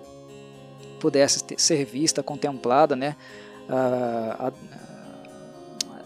[0.99, 3.15] pudesse ter, ser vista, contemplada, né?
[3.69, 4.51] A,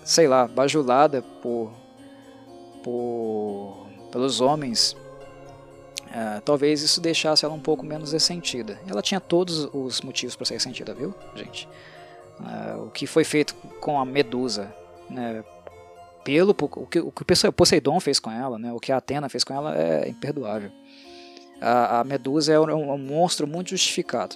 [0.03, 1.71] sei lá, bajulada por,
[2.84, 4.95] por pelos homens,
[6.05, 8.79] uh, talvez isso deixasse ela um pouco menos ressentida.
[8.88, 11.67] Ela tinha todos os motivos para ser ressentida, viu, gente?
[12.39, 14.71] Uh, o que foi feito com a Medusa,
[15.09, 15.43] né,
[16.23, 19.27] pelo o que, o que o Poseidon fez com ela, né, o que a Atena
[19.29, 20.71] fez com ela é imperdoável.
[21.64, 24.36] A, a Medusa é um, um, monstro muito justificado.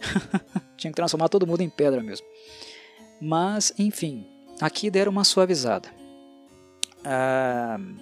[0.76, 2.26] Tinha que transformar todo mundo em pedra mesmo.
[3.20, 4.26] Mas, enfim,
[4.60, 5.88] aqui deram uma suavizada.
[6.98, 7.96] Uh,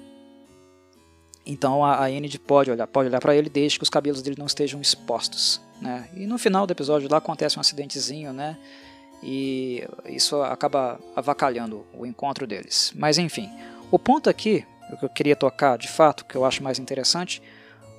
[1.47, 4.37] então a, a Enid pode olhar, pode olhar para ele desde que os cabelos dele
[4.39, 5.61] não estejam expostos.
[5.81, 6.09] Né?
[6.15, 8.57] E no final do episódio lá acontece um acidentezinho, né?
[9.23, 12.93] E isso acaba avacalhando o encontro deles.
[12.95, 13.51] Mas enfim,
[13.91, 17.43] o ponto aqui, o que eu queria tocar de fato, que eu acho mais interessante,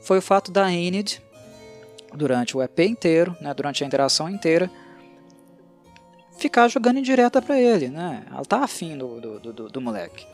[0.06, 1.22] foi o fato da Enid,
[2.14, 4.72] durante o EP inteiro, né, durante a interação inteira,
[6.38, 7.90] ficar jogando indireta para ele.
[7.90, 8.26] Né?
[8.32, 10.26] Ela tá afim do, do, do, do moleque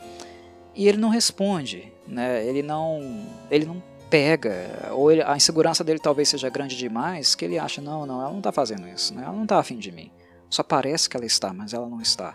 [0.74, 2.44] e ele não responde, né?
[2.46, 7.44] Ele não, ele não pega, ou ele, a insegurança dele talvez seja grande demais, que
[7.44, 9.22] ele acha não, não, ela não está fazendo isso, né?
[9.24, 10.10] Ela não está afim de mim.
[10.48, 12.34] Só parece que ela está, mas ela não está.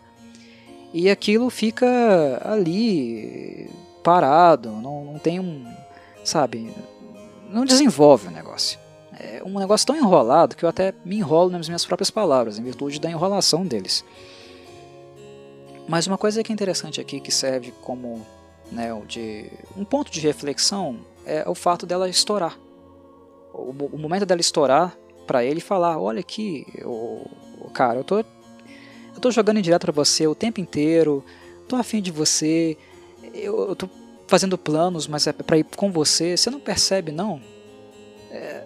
[0.94, 1.88] E aquilo fica
[2.44, 3.70] ali
[4.04, 5.66] parado, não, não tem um,
[6.24, 6.72] sabe,
[7.50, 8.80] não desenvolve o negócio.
[9.20, 12.64] É um negócio tão enrolado que eu até me enrolo nas minhas próprias palavras, em
[12.64, 14.06] virtude da enrolação deles.
[15.88, 18.26] Mas uma coisa que é interessante aqui, que serve como
[18.72, 22.58] né, de, um ponto de reflexão, é o fato dela estourar.
[23.54, 24.96] O, o momento dela estourar
[25.26, 27.26] para ele falar: Olha aqui, eu,
[27.74, 31.24] cara, eu tô, eu tô jogando em direto para você o tempo inteiro,
[31.68, 32.78] tô afim de você,
[33.34, 33.90] eu, eu tô
[34.28, 37.42] fazendo planos, mas é para ir com você, você não percebe, não?
[38.30, 38.66] É,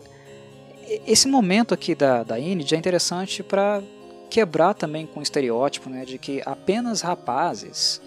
[1.07, 3.81] esse momento aqui da, da Inid é interessante para
[4.29, 8.01] quebrar também com o estereótipo né, de que apenas rapazes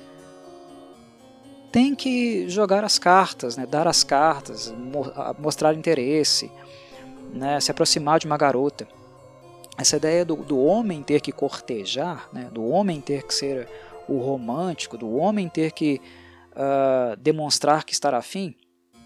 [1.71, 5.05] têm que jogar as cartas, né, dar as cartas, mo
[5.39, 6.51] mostrar interesse,
[7.33, 8.87] né, se aproximar de uma garota.
[9.77, 13.69] Essa ideia do, do homem ter que cortejar, né, do homem ter que ser
[14.09, 16.01] o romântico, do homem ter que
[16.57, 18.55] uh, demonstrar que está afim,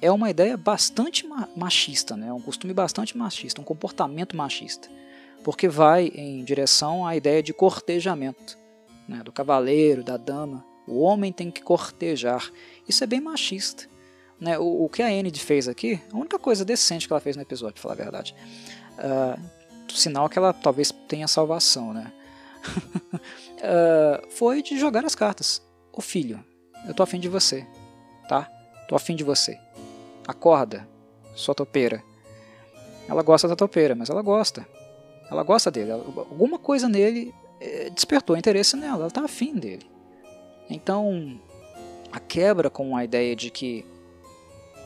[0.00, 1.26] é uma ideia bastante
[1.56, 4.88] machista, né, um costume bastante machista, um comportamento machista
[5.42, 8.58] porque vai em direção à ideia de cortejamento,
[9.08, 10.64] né, do cavaleiro, da dama.
[10.86, 12.50] O homem tem que cortejar.
[12.88, 13.86] Isso é bem machista.
[14.40, 14.58] Né?
[14.58, 17.42] O, o que a Enid fez aqui, a única coisa decente que ela fez no
[17.42, 18.34] episódio, para falar a verdade,
[18.98, 19.40] uh,
[19.90, 22.12] sinal que ela talvez tenha salvação, né?
[22.66, 25.62] uh, foi de jogar as cartas.
[25.92, 26.44] Ô filho,
[26.86, 27.66] eu tô afim de você,
[28.28, 28.50] tá?
[28.88, 29.58] Tô afim de você.
[30.26, 30.88] Acorda,
[31.34, 32.02] sua topeira.
[33.08, 34.66] Ela gosta da topeira, mas ela gosta.
[35.30, 35.92] Ela gosta dele.
[35.92, 38.96] Alguma coisa nele é, despertou interesse nela.
[38.98, 39.86] Ela está afim dele.
[40.68, 41.40] Então,
[42.12, 43.84] a quebra com a ideia de que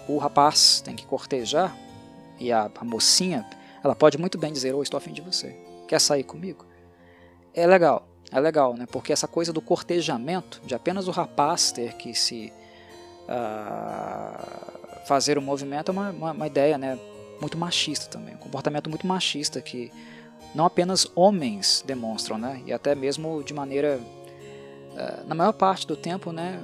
[0.09, 1.77] o rapaz tem que cortejar
[2.39, 3.49] e a, a mocinha,
[3.83, 5.57] ela pode muito bem dizer: oh, estou afim de você.
[5.87, 6.65] Quer sair comigo?
[7.55, 8.09] É legal.
[8.33, 8.87] É legal, né?
[8.91, 12.51] Porque essa coisa do cortejamento, de apenas o rapaz ter que se
[13.25, 16.99] uh, fazer o movimento, é uma, uma, uma ideia, né?
[17.39, 19.93] Muito machista também, um comportamento muito machista que
[20.55, 22.63] não apenas homens demonstram, né?
[22.65, 26.59] E até mesmo de maneira, uh, na maior parte do tempo, né?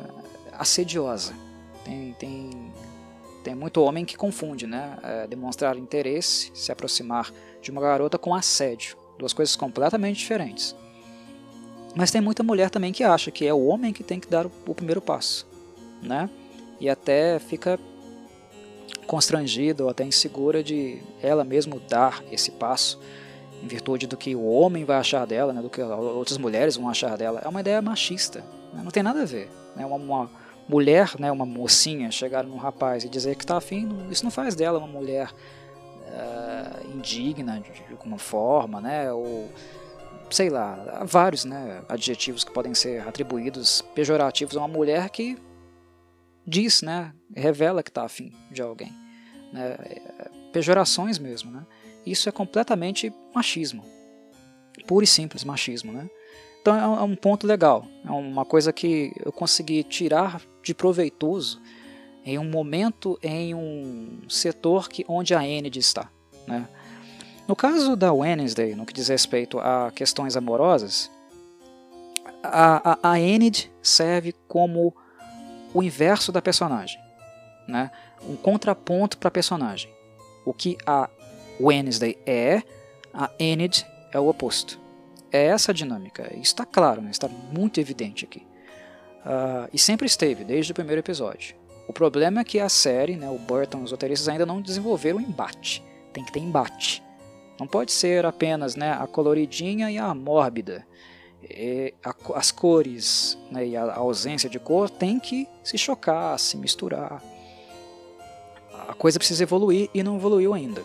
[0.53, 1.35] Assediosa.
[1.85, 2.73] Tem, tem,
[3.45, 4.97] tem muito homem que confunde, né?
[5.03, 8.97] Uh, demonstrar interesse, se aproximar de uma garota com assédio.
[9.19, 10.75] Duas coisas completamente diferentes.
[11.99, 14.47] Mas tem muita mulher também que acha que é o homem que tem que dar
[14.47, 15.45] o, primeiro passo,
[16.01, 16.31] né?
[16.79, 17.77] E até fica
[19.05, 23.01] constrangida ou até insegura de ela mesmo dar esse passo
[23.61, 26.89] em virtude do que o homem vai achar dela, né, do que outras mulheres vão
[26.89, 28.45] achar dela, é uma ideia machista.
[28.73, 29.51] Né, não tem nada a ver.
[29.75, 30.31] Né, uma, uma,
[30.69, 34.55] mulher, né, uma mocinha, chegar num rapaz e dizer que está afim, isso não faz
[34.55, 39.13] dela uma mulher uh, indigna de alguma forma, né?
[39.13, 39.51] Ou
[40.31, 45.37] sei lá, há vários né, adjetivos que podem ser atribuídos pejorativos a uma mulher que
[46.47, 48.93] diz, né, revela que está afim de alguém.
[49.53, 49.77] Né,
[50.53, 51.51] pejorações mesmo.
[51.51, 51.65] Né?
[52.05, 53.85] Isso é completamente machismo.
[54.87, 55.93] Puro e simples machismo.
[55.93, 56.09] Né?
[56.61, 61.61] Então é um ponto legal, é uma coisa que eu consegui tirar de proveitoso
[62.25, 66.11] em um momento, em um setor que, onde a Enid está.
[66.47, 66.69] Né?
[67.49, 71.11] No caso da Wednesday, no que diz respeito a questões amorosas,
[72.43, 74.95] a, a, a Enid serve como
[75.73, 77.01] o inverso da personagem,
[77.67, 77.91] né?
[78.23, 79.91] um contraponto para a personagem.
[80.45, 81.09] O que a
[81.59, 82.63] Wednesday é,
[83.15, 84.79] a Enid é o oposto.
[85.33, 86.31] É essa a dinâmica.
[86.37, 87.11] Está claro, né?
[87.11, 88.47] está muito evidente aqui.
[89.25, 91.57] Uh, e sempre esteve, desde o primeiro episódio.
[91.89, 95.23] O problema é que a série, né, o Burton, os roteiristas ainda não desenvolveram o
[95.23, 95.83] embate.
[96.13, 97.08] Tem que ter embate.
[97.59, 100.87] Não pode ser apenas né, a coloridinha e a mórbida.
[101.43, 106.57] E a, as cores né, e a ausência de cor tem que se chocar, se
[106.57, 107.23] misturar.
[108.89, 110.83] A coisa precisa evoluir e não evoluiu ainda.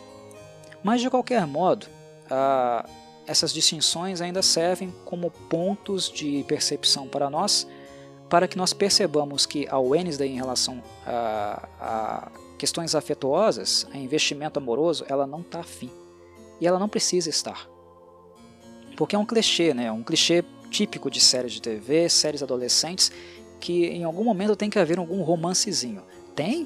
[0.84, 1.86] Mas de qualquer modo,
[2.30, 2.86] a,
[3.28, 7.68] essas distinções ainda servem como pontos de percepção para nós,
[8.30, 14.58] para que nós percebamos que a Wednesday em relação a, a questões afetuosas, a investimento
[14.58, 15.92] amoroso, ela não está afim
[16.64, 17.68] e ela não precisa estar.
[18.96, 19.92] Porque é um clichê, né?
[19.92, 23.12] Um clichê típico de séries de TV, séries adolescentes,
[23.60, 26.02] que em algum momento tem que haver algum romancezinho.
[26.34, 26.66] Tem?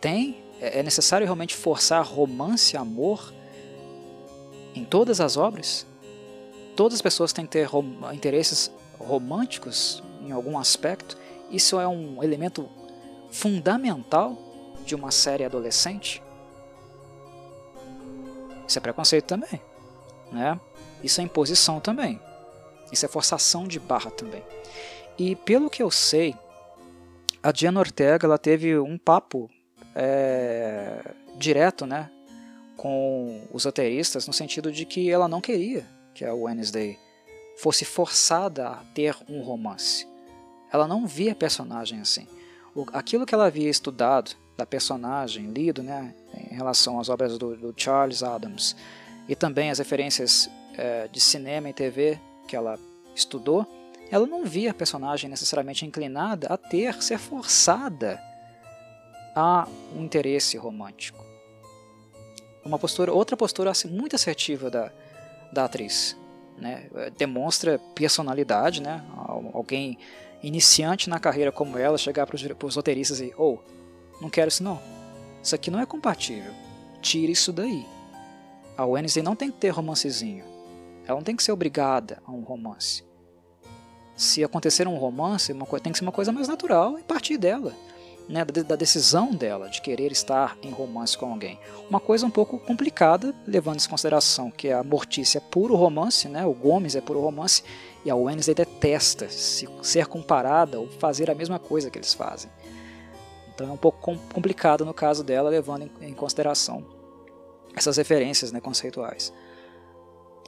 [0.00, 0.42] Tem?
[0.58, 3.34] É, é necessário realmente forçar romance, amor
[4.74, 5.86] em todas as obras?
[6.74, 11.18] Todas as pessoas têm que ter rom interesses românticos em algum aspecto?
[11.50, 12.66] Isso é um elemento
[13.30, 14.38] fundamental
[14.86, 16.23] de uma série adolescente?
[18.66, 19.60] Isso é preconceito também.
[20.32, 20.58] Né?
[21.02, 22.20] Isso é imposição também.
[22.90, 24.42] Isso é forçação de barra também.
[25.18, 26.34] E pelo que eu sei,
[27.42, 29.50] a Diana Ortega ela teve um papo
[29.94, 32.10] é, direto né,
[32.76, 36.98] com os roteiristas, no sentido de que ela não queria que a Wednesday
[37.56, 40.06] fosse forçada a ter um romance.
[40.72, 42.26] Ela não via personagem assim.
[42.92, 46.14] Aquilo que ela havia estudado da personagem, lido né,
[46.50, 48.76] em relação às obras do, do Charles Adams
[49.28, 52.78] e também as referências é, de cinema e TV que ela
[53.14, 53.66] estudou,
[54.10, 58.20] ela não via a personagem necessariamente inclinada a ter, ser forçada
[59.34, 59.66] a
[59.96, 61.24] um interesse romântico.
[62.64, 64.90] Uma postura, outra postura assim, muito assertiva da,
[65.52, 66.16] da atriz,
[66.56, 66.88] né?
[67.16, 69.04] demonstra personalidade, né?
[69.52, 69.98] alguém
[70.46, 72.36] iniciante na carreira como ela chegar para
[72.66, 74.80] os roteiristas e ou oh, não quero isso não.
[75.42, 76.52] Isso aqui não é compatível.
[77.00, 77.84] Tire isso daí.
[78.76, 80.44] A Wednesday não tem que ter romancezinho.
[81.06, 83.04] Ela não tem que ser obrigada a um romance.
[84.16, 87.74] Se acontecer um romance, uma tem que ser uma coisa mais natural e partir dela.
[88.26, 91.58] Né, da decisão dela de querer estar em romance com alguém.
[91.90, 96.46] Uma coisa um pouco complicada, levando em consideração que a Mortícia é puro romance, né,
[96.46, 97.62] o Gomes é puro romance,
[98.04, 102.50] e a Wednesday detesta se, ser comparada ou fazer a mesma coisa que eles fazem.
[103.54, 106.84] Então é um pouco complicado no caso dela, levando em consideração
[107.74, 109.32] essas referências né, conceituais.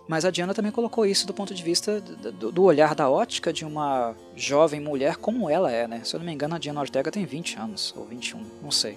[0.09, 3.53] Mas a Diana também colocou isso do ponto de vista do, do, olhar da ótica
[3.53, 6.03] de uma jovem mulher como ela é, né?
[6.05, 8.97] Se eu não me engano, a Diana Ortega tem 20 anos, ou 21, não sei.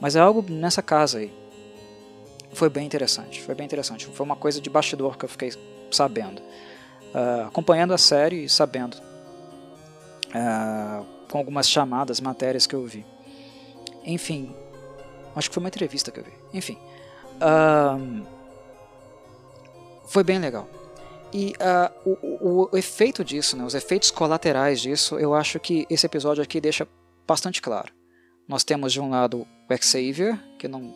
[0.00, 1.32] Mas é algo nessa casa aí.
[2.52, 4.06] Foi bem interessante, foi bem interessante.
[4.06, 5.52] Foi uma coisa de bastidor que eu fiquei
[5.90, 6.40] sabendo.
[7.14, 8.96] Uh, acompanhando a série e sabendo.
[10.28, 13.04] Uh, com algumas chamadas, matérias que eu vi.
[14.04, 14.54] Enfim,
[15.34, 16.32] acho que foi uma entrevista que eu vi.
[16.52, 16.78] Enfim,
[17.40, 18.24] um,
[20.06, 20.68] foi bem legal.
[21.32, 25.84] E uh, o, o, o, efeito disso, né, os efeitos colaterais disso, eu acho que
[25.90, 26.86] esse episódio aqui deixa
[27.26, 27.92] bastante claro.
[28.46, 30.94] Nós temos de um lado o Xavier, que não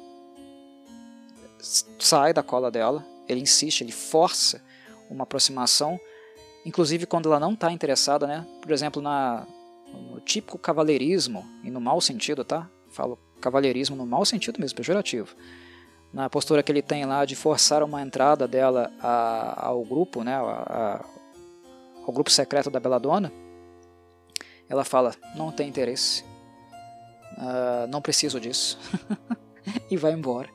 [1.98, 4.62] sai da cola dela, ele insiste, ele força
[5.10, 5.98] uma aproximação,
[6.64, 8.46] inclusive quando ela não está interessada, né?
[8.60, 9.46] Por exemplo, na,
[9.92, 12.68] no típico cavalheirismo, e no mau sentido, tá?
[12.90, 15.34] Falo cavalheirismo no mau sentido mesmo, pejorativo.
[16.12, 20.34] Na postura que ele tem lá de forçar uma entrada dela a, ao grupo, né?
[20.34, 21.04] A, a,
[22.06, 23.32] ao grupo secreto da Beladona,
[24.68, 26.24] ela fala: Não tem interesse,
[27.36, 28.78] uh, não preciso disso,
[29.90, 30.48] e vai embora.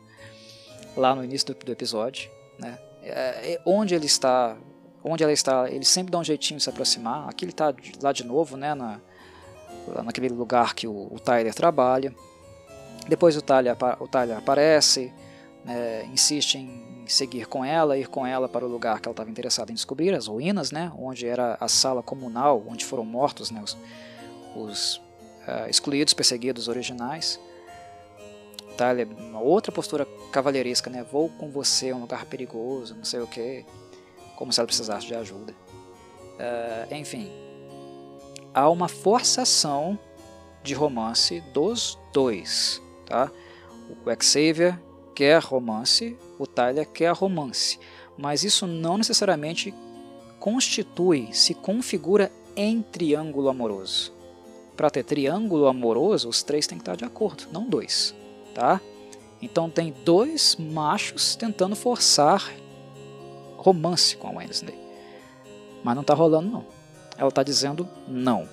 [0.96, 2.30] Lá no início do, do episódio,
[2.60, 2.78] né?
[3.02, 4.56] É, é onde ele está,
[5.04, 7.30] onde ela está, ele sempre dá um jeitinho de se aproximar.
[7.30, 8.74] Aqui ele está lá de novo, né?
[8.74, 9.00] Na,
[10.04, 12.14] naquele lugar que o, o Tyler trabalha.
[13.08, 15.14] Depois o Tyler, o Tyler aparece,
[15.66, 19.30] né, insiste em seguir com ela, ir com ela para o lugar que ela estava
[19.30, 23.62] interessada em descobrir, as ruínas, né, onde era a sala comunal, onde foram mortos né,
[23.62, 23.78] os,
[24.56, 24.96] os
[25.46, 27.40] uh, excluídos, perseguidos originais.
[28.80, 31.04] É uma outra postura cavalheiresca, né?
[31.04, 33.64] Vou com você a um lugar perigoso, não sei o que,
[34.44, 35.56] como se ela precisasse de ajuda.
[36.34, 37.32] Uh, enfim,
[38.54, 39.98] há uma forçação
[40.62, 43.32] de romance dos dois, tá?
[43.90, 44.78] O Xavier
[45.16, 47.80] quer romance, o Tyler quer romance,
[48.18, 49.74] mas isso não necessariamente
[50.42, 54.12] constitui, se configura em triângulo amoroso.
[54.76, 58.14] Para ter triângulo amoroso, os três têm que estar de acordo, não dois,
[58.54, 58.82] tá?
[59.42, 62.52] Então tem dois machos tentando forçar
[63.64, 64.78] romance com a Wednesday,
[65.84, 66.66] mas não está rolando não.
[67.18, 68.48] Ela está dizendo não.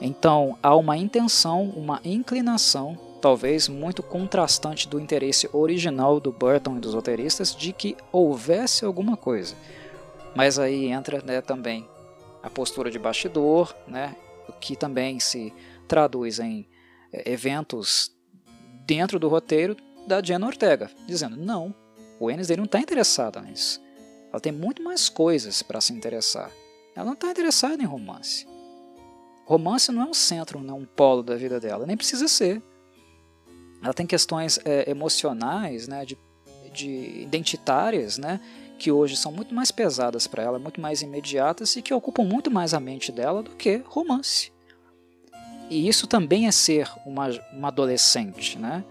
[0.00, 6.80] Então há uma intenção, uma inclinação, talvez muito contrastante do interesse original do Burton e
[6.80, 9.54] dos roteiristas de que houvesse alguma coisa.
[10.34, 11.86] Mas aí entra né, também
[12.42, 14.16] a postura de bastidor, né,
[14.48, 15.52] o que também se
[15.86, 16.66] traduz em
[17.12, 18.10] é, eventos
[18.86, 19.76] dentro do roteiro
[20.06, 21.74] da Jenna Ortega, dizendo: não,
[22.18, 23.80] o Wednesday não está interessada nisso.
[24.30, 26.50] Ela tem muito mais coisas para se interessar.
[26.94, 28.46] Ela não está interessada em romance.
[29.44, 32.62] Romance não é um centro, não é um polo da vida dela, nem precisa ser.
[33.82, 36.16] Ela tem questões é, emocionais, né, de,
[36.72, 38.40] de identitárias, né,
[38.78, 42.50] que hoje são muito mais pesadas para ela, muito mais imediatas e que ocupam muito
[42.50, 44.52] mais a mente dela do que romance.
[45.68, 48.84] E isso também é ser uma, uma adolescente, né?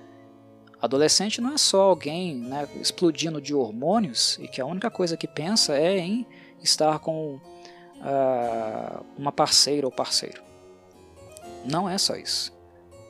[0.82, 5.28] Adolescente não é só alguém né, explodindo de hormônios e que a única coisa que
[5.28, 6.26] pensa é em
[6.64, 10.42] estar com uh, uma parceira ou parceiro.
[11.66, 12.54] Não é só isso.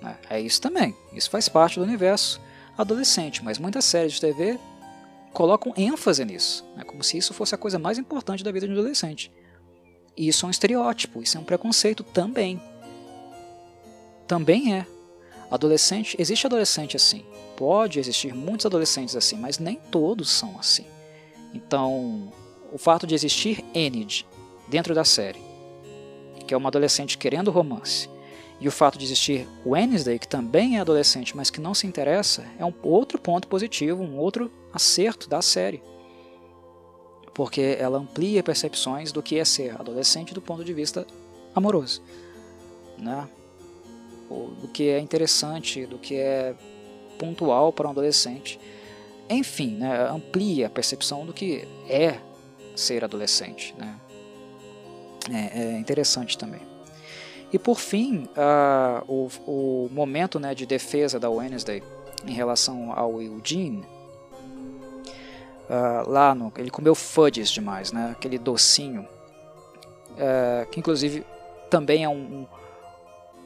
[0.01, 0.17] Né?
[0.29, 0.95] É isso também.
[1.13, 2.41] Isso faz parte do universo
[2.77, 4.59] adolescente, mas muitas séries de TV
[5.31, 6.83] colocam ênfase nisso, né?
[6.83, 9.31] como se isso fosse a coisa mais importante da vida de um adolescente.
[10.17, 12.59] E isso é um estereótipo, isso é um preconceito também.
[14.27, 14.87] Também é.
[15.51, 17.25] Adolescente, existe adolescente assim.
[17.59, 20.85] Pode existir muitos adolescentes assim, mas nem todos são assim.
[21.53, 22.31] Então,
[22.71, 24.25] o fato de existir Enid
[24.69, 25.41] dentro da série,
[26.47, 28.09] que é uma adolescente querendo romance,
[28.61, 32.45] e o fato de existir Wednesday, que também é adolescente, mas que não se interessa,
[32.57, 35.83] é um outro ponto positivo, um outro acerto da série.
[37.33, 41.05] Porque ela amplia percepções do que é ser adolescente do ponto de vista
[41.53, 42.01] amoroso.
[42.97, 43.27] Né?
[44.29, 46.55] Do que é interessante, do que é
[47.19, 48.59] pontual para um adolescente.
[49.29, 50.09] Enfim, né?
[50.09, 52.17] amplia a percepção do que é
[52.75, 53.75] ser adolescente.
[53.77, 53.95] Né?
[55.31, 56.61] É, é interessante também.
[57.51, 61.83] E por fim, uh, o, o momento né, de defesa da Wednesday
[62.25, 63.85] em relação ao Eugene,
[65.69, 71.25] uh, lá no, ele comeu fudges demais, né, aquele docinho, uh, que inclusive
[71.71, 72.45] também é um,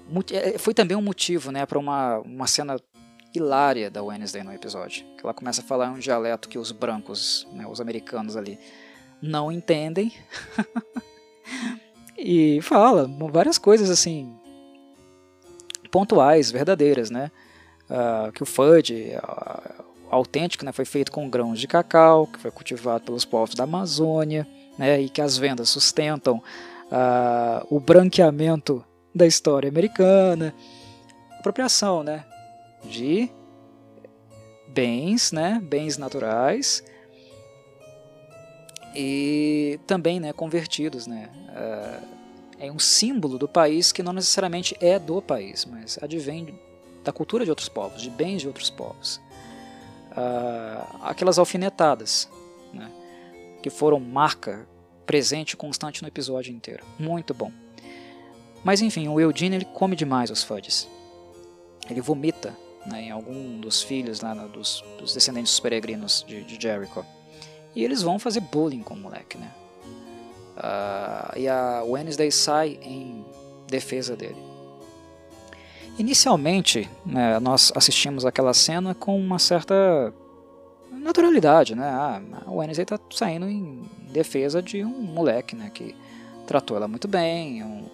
[0.10, 2.78] um é, foi também um motivo né, para uma, uma cena
[3.34, 5.06] hilária da Wednesday no episódio.
[5.18, 8.60] Que ela começa a falar um dialeto que os brancos, né, os americanos ali,
[9.22, 10.14] não entendem.
[12.26, 14.34] E fala várias coisas assim
[15.92, 17.30] pontuais, verdadeiras, né?
[17.90, 22.50] Uh, que o fudge uh, autêntico né, foi feito com grãos de cacau, que foi
[22.50, 24.48] cultivado pelos povos da Amazônia,
[24.78, 28.84] né, e que as vendas sustentam uh, o branqueamento
[29.14, 30.56] da história americana,
[31.38, 32.24] apropriação, né,
[32.84, 33.30] de
[34.68, 36.84] bens, né, bens naturais
[38.96, 42.08] e também, né, convertidos, né, uh,
[42.60, 46.60] é um símbolo do país que não necessariamente é do país, mas advém
[47.04, 49.18] da cultura de outros povos, de bens de outros povos.
[50.12, 52.30] Uh, aquelas alfinetadas,
[52.74, 52.90] né,
[53.62, 54.68] que foram marca
[55.06, 56.84] presente constante no episódio inteiro.
[56.98, 57.52] Muito bom.
[58.64, 60.88] Mas enfim, o Eugene ele come demais os fudges.
[61.90, 62.56] Ele vomita
[62.86, 67.06] né, em algum dos filhos lá, dos, dos, descendentes peregrinos de, de Jericho.
[67.76, 69.52] E eles vão fazer bullying com o moleque, né?
[70.58, 73.26] Uh, e a Wednesday sai em
[73.68, 74.38] defesa dele.
[75.98, 80.14] Inicialmente, né, nós assistimos aquela cena com uma certa
[80.92, 81.88] naturalidade, né?
[81.88, 85.72] Ah, a Wednesday está saindo em defesa de um moleque, né?
[85.74, 85.96] Que
[86.46, 87.86] tratou ela muito bem, um,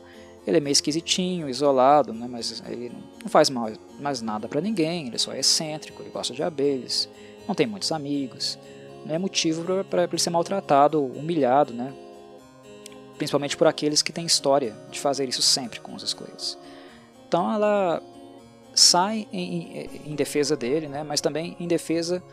[0.46, 2.28] ele é meio esquisitinho, isolado, né?
[2.30, 2.92] Mas ele
[3.22, 7.10] não faz mal, mais nada para ninguém, ele só é excêntrico, ele gosta de abelhas,
[7.48, 8.58] não tem muitos amigos,
[9.06, 11.94] não é motivo para ele ser maltratado, humilhado, né?
[13.20, 16.58] principalmente por aqueles que têm história de fazer isso sempre com os excluídos.
[17.28, 18.02] Então ela
[18.74, 22.24] sai em, em defesa dele, né, mas também em defesa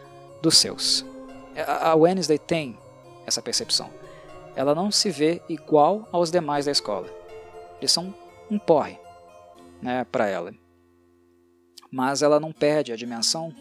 [0.40, 1.04] dos seus.
[1.66, 2.78] A Wednesday tem
[3.26, 3.90] essa percepção.
[4.54, 7.08] Ela não se vê igual aos demais da escola.
[7.80, 8.14] Eles são
[8.50, 8.98] um porre
[9.82, 10.54] né, para ela.
[11.90, 13.54] Mas ela não perde a dimensão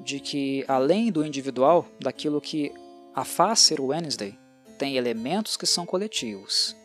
[0.00, 2.72] de que, além do individual, daquilo que
[3.14, 4.38] a faz ser Wednesday,
[4.78, 6.76] tem elementos que são coletivos,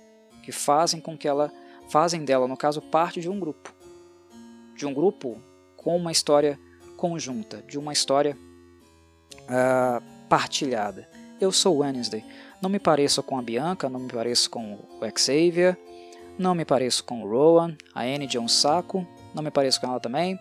[0.43, 1.51] que fazem com que ela
[1.89, 3.73] fazem dela, no caso, parte de um grupo,
[4.75, 5.41] de um grupo
[5.75, 6.57] com uma história
[6.95, 8.37] conjunta, de uma história
[9.41, 11.09] uh, partilhada.
[11.39, 12.23] Eu sou Wednesday.
[12.61, 15.77] Não me pareço com a Bianca, não me pareço com o Xavier,
[16.41, 19.99] não me pareço com Rowan, a Annie é um saco, não me pareço com ela
[19.99, 20.39] também.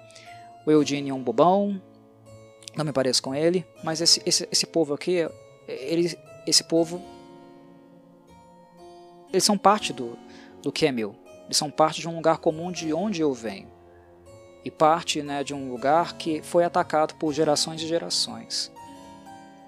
[0.67, 1.81] O Eugene é um bobão,
[2.77, 3.67] não me pareço com ele.
[3.85, 5.29] Mas esse, esse, esse povo aqui,
[5.69, 7.01] ele, esse povo,
[9.31, 10.19] eles são parte do,
[10.63, 11.15] do que é meu.
[11.45, 13.69] Eles são parte de um lugar comum de onde eu venho.
[14.65, 18.71] E parte né, de um lugar que foi atacado por gerações e gerações.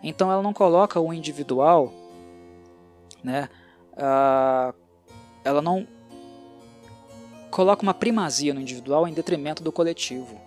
[0.03, 1.93] Então ela não coloca o individual,
[3.23, 3.49] né,
[3.93, 4.75] uh,
[5.45, 5.87] ela não
[7.53, 10.41] coloca uma primazia no individual em detrimento do coletivo.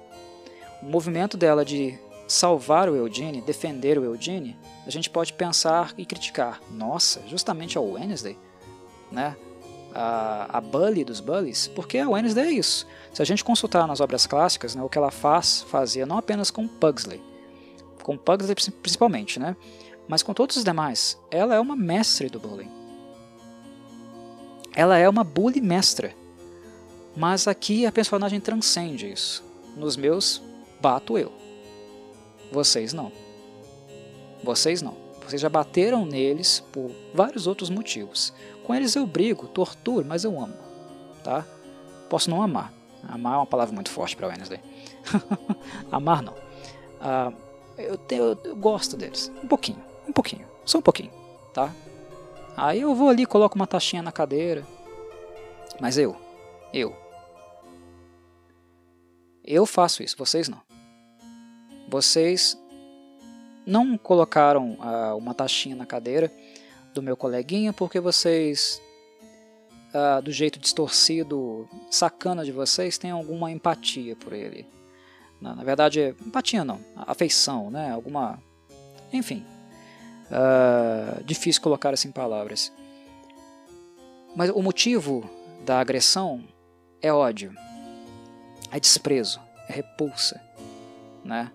[0.81, 4.57] O movimento dela de salvar o Eugene, defender o Eugene,
[4.87, 6.59] a gente pode pensar e criticar.
[6.71, 8.35] Nossa, justamente a Wednesday,
[9.11, 9.37] né?
[9.93, 12.87] A, a Bully dos Bullies, porque a Wednesday é isso.
[13.13, 16.51] Se a gente consultar nas obras clássicas, né, o que ela faz, fazia não apenas
[16.51, 17.23] com Pugsley,
[18.03, 19.55] com Pugsley principalmente, né,
[20.05, 22.69] mas com todos os demais, ela é uma mestre do bullying.
[24.75, 26.13] Ela é uma bully mestra.
[27.15, 29.43] Mas aqui a personagem transcende isso.
[29.75, 30.41] Nos meus,
[30.81, 31.31] bato eu.
[32.51, 33.11] Vocês não.
[34.43, 34.95] Vocês não.
[35.25, 38.33] Vocês já bateram neles por vários outros motivos.
[38.63, 40.53] Com eles eu brigo, torturo, mas eu amo.
[41.23, 41.45] Tá?
[42.09, 42.71] Posso não amar.
[43.07, 44.59] Amar é uma palavra muito forte para Wednesday.
[45.91, 46.33] amar não.
[46.99, 47.31] Ah,
[47.77, 47.99] eu,
[48.43, 49.31] eu, gosto deles.
[49.43, 49.81] Um pouquinho.
[50.07, 50.45] Um pouquinho.
[50.63, 51.11] Só um pouquinho.
[51.53, 51.71] Tá?
[52.55, 54.65] Aí eu vou ali, coloco uma taxinha na cadeira.
[55.79, 56.15] Mas eu,
[56.73, 56.95] eu,
[59.45, 60.61] eu faço isso, vocês não.
[61.87, 62.57] Vocês
[63.65, 66.31] não colocaram uh, uma taxinha na cadeira
[66.93, 68.81] do meu coleguinha porque vocês,
[69.93, 74.65] uh, do jeito distorcido, sacana de vocês, têm alguma empatia por ele.
[75.39, 77.91] Na, na verdade, empatia não, afeição, né?
[77.91, 78.41] Alguma.
[79.13, 79.45] Enfim.
[80.25, 82.73] Uh, difícil colocar assim em palavras.
[84.35, 85.29] Mas o motivo
[85.63, 86.43] da agressão
[87.01, 87.53] é ódio
[88.75, 89.39] é desprezo,
[89.69, 90.41] é repulsa,
[91.23, 91.49] né?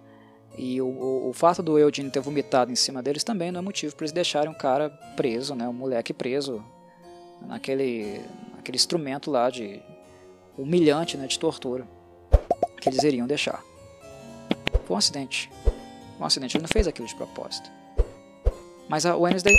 [0.57, 3.63] E o, o, o, fato do Eugene ter vomitado em cima deles também não é
[3.63, 5.69] motivo para eles deixarem o cara preso, né?
[5.69, 6.65] O moleque preso
[7.43, 8.23] naquele,
[8.57, 9.83] naquele instrumento lá de
[10.57, 11.27] humilhante, né?
[11.27, 11.87] De tortura
[12.81, 13.63] que eles iriam deixar.
[14.87, 15.51] Foi um acidente.
[16.19, 16.57] Um acidente.
[16.57, 17.71] Ele não fez aquilo de propósito.
[18.89, 19.55] Mas a Wednesday,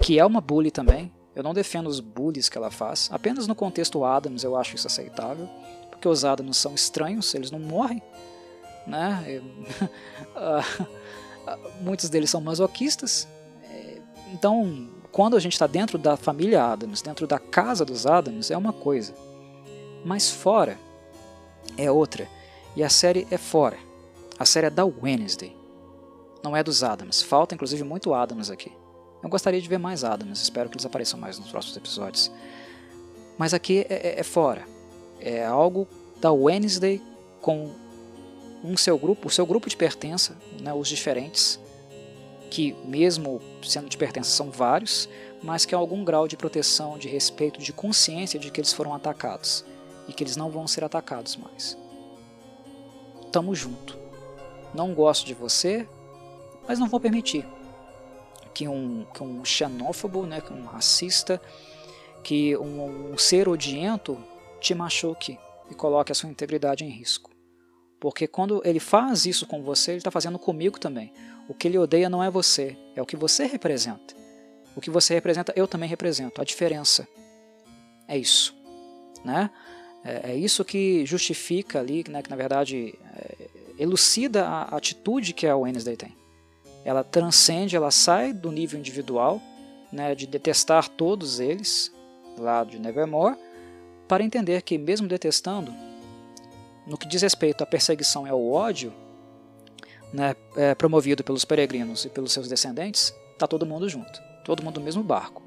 [0.00, 3.08] que é uma bully também, eu não defendo os bullies que ela faz.
[3.12, 5.48] Apenas no contexto Adams eu acho isso aceitável
[6.02, 8.02] porque os Adams são estranhos, eles não morrem.
[8.84, 9.40] Né?
[11.80, 13.28] Muitos deles são masoquistas.
[13.70, 13.98] É,
[14.32, 18.56] então, quando a gente está dentro da família Adams, dentro da casa dos Adams, é
[18.56, 19.14] uma coisa.
[20.04, 20.76] Mas fora
[21.76, 22.28] é outra.
[22.74, 23.78] E a série é fora.
[24.36, 25.56] A série é da Wednesday.
[26.42, 27.22] Não é dos Adams.
[27.22, 28.72] Falta inclusive muito Adams aqui.
[29.22, 30.42] Eu gostaria de ver mais Adams.
[30.42, 32.28] Espero que eles apareçam mais nos próximos episódios.
[33.38, 34.71] Mas aqui é, é, é fora
[35.22, 35.86] é algo
[36.20, 37.00] da Wednesday
[37.40, 37.70] com
[38.62, 41.58] um seu grupo, o seu grupo de pertença, né, os diferentes,
[42.50, 45.08] que mesmo sendo de pertença são vários,
[45.42, 48.94] mas que há algum grau de proteção, de respeito, de consciência de que eles foram
[48.94, 49.64] atacados
[50.06, 51.76] e que eles não vão ser atacados mais.
[53.32, 53.98] Tamo junto.
[54.74, 55.88] Não gosto de você,
[56.68, 57.44] mas não vou permitir
[58.54, 61.40] que um, que um xenófobo, né, que um racista,
[62.22, 64.16] que um, um ser odiento
[64.62, 65.38] te machuque
[65.70, 67.30] e coloque a sua integridade em risco.
[68.00, 71.12] Porque quando ele faz isso com você, ele está fazendo comigo também.
[71.48, 74.14] O que ele odeia não é você, é o que você representa.
[74.74, 76.40] O que você representa, eu também represento.
[76.40, 77.06] A diferença
[78.08, 78.56] é isso.
[79.24, 79.50] Né?
[80.04, 83.48] É, é isso que justifica ali, né, que na verdade é,
[83.78, 86.16] elucida a atitude que a Wednesday tem.
[86.84, 89.40] Ela transcende, ela sai do nível individual,
[89.92, 91.92] né, de detestar todos eles,
[92.36, 93.36] lá de Nevermore,
[94.08, 95.72] para entender que, mesmo detestando,
[96.86, 98.92] no que diz respeito à perseguição e ao ódio,
[100.12, 104.78] né, é, promovido pelos peregrinos e pelos seus descendentes, está todo mundo junto, todo mundo
[104.78, 105.42] no mesmo barco.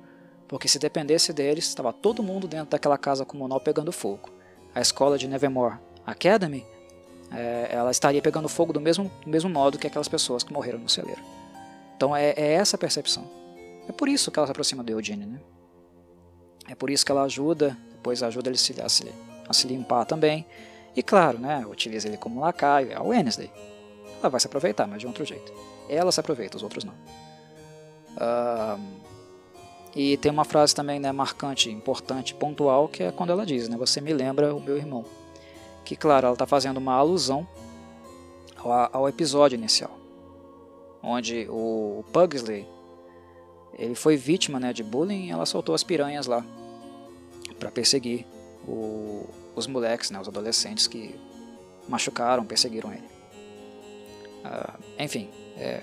[0.48, 4.30] Porque se dependesse deles, estava todo mundo dentro daquela casa comunal pegando fogo.
[4.73, 6.65] A escola de Nevermore Academy
[7.32, 10.80] é, ela estaria pegando fogo do mesmo, do mesmo modo que aquelas pessoas que morreram
[10.80, 11.22] no celeiro.
[11.95, 13.26] Então é, é essa percepção.
[13.88, 15.40] É por isso que ela se aproxima do Eugene, né?
[16.68, 19.14] É por isso que ela ajuda, depois ajuda ele a se,
[19.49, 20.45] a se limpar também.
[20.95, 23.52] E claro, né, utiliza ele como lacaio, é a Wednesday.
[24.19, 25.52] Ela vai se aproveitar, mas de outro jeito.
[25.90, 26.94] Ela se aproveita, os outros não.
[28.15, 28.80] Uh,
[29.95, 33.76] e tem uma frase também né, marcante, importante, pontual, que é quando ela diz, né,
[33.76, 35.03] você me lembra o meu irmão.
[35.84, 37.48] Que claro, ela está fazendo uma alusão
[38.56, 39.98] ao, ao, episódio inicial,
[41.02, 42.68] onde o, o Pugsley
[43.73, 46.45] ele foi vítima né, de bullying e ela soltou as piranhas lá
[47.60, 48.26] para perseguir
[48.68, 51.15] o, os moleques, né, os adolescentes que
[51.88, 53.07] machucaram, perseguiram ele.
[54.45, 55.82] Uh, enfim, é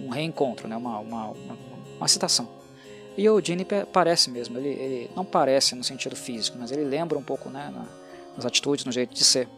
[0.00, 1.58] um reencontro, né, uma, uma, uma,
[1.96, 2.48] uma citação.
[3.16, 7.18] E o Gene parece mesmo, ele, ele, não parece no sentido físico, mas ele lembra
[7.18, 7.84] um pouco né, na,
[8.36, 9.48] nas atitudes, no jeito de ser,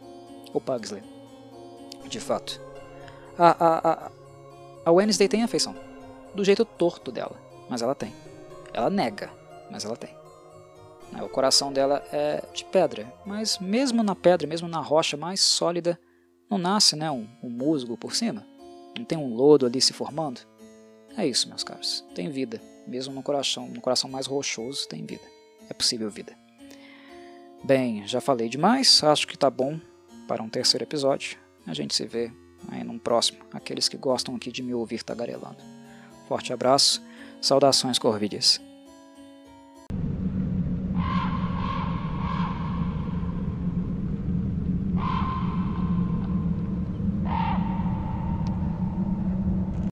[0.51, 1.03] o Pugsley,
[2.07, 2.59] de fato.
[3.37, 4.11] A, a, a,
[4.85, 5.75] a Wednesday tem afeição,
[6.33, 8.13] do jeito torto dela, mas ela tem.
[8.73, 9.29] Ela nega,
[9.69, 10.20] mas ela tem.
[11.11, 11.21] Né?
[11.21, 15.99] O coração dela é de pedra, mas mesmo na pedra, mesmo na rocha mais sólida,
[16.49, 18.45] não nasce né, um, um musgo por cima?
[18.97, 20.41] Não tem um lodo ali se formando?
[21.17, 22.05] É isso, meus caros.
[22.13, 22.61] Tem vida.
[22.87, 25.23] Mesmo no coração, no coração mais rochoso, tem vida.
[25.69, 26.35] É possível vida.
[27.63, 29.03] Bem, já falei demais.
[29.03, 29.79] Acho que tá bom
[30.27, 31.37] para um terceiro episódio.
[31.67, 32.31] A gente se vê
[32.69, 33.39] aí num próximo.
[33.53, 35.57] Aqueles que gostam aqui de me ouvir tagarelando.
[36.27, 37.01] Forte abraço.
[37.41, 38.70] Saudações, Corvides.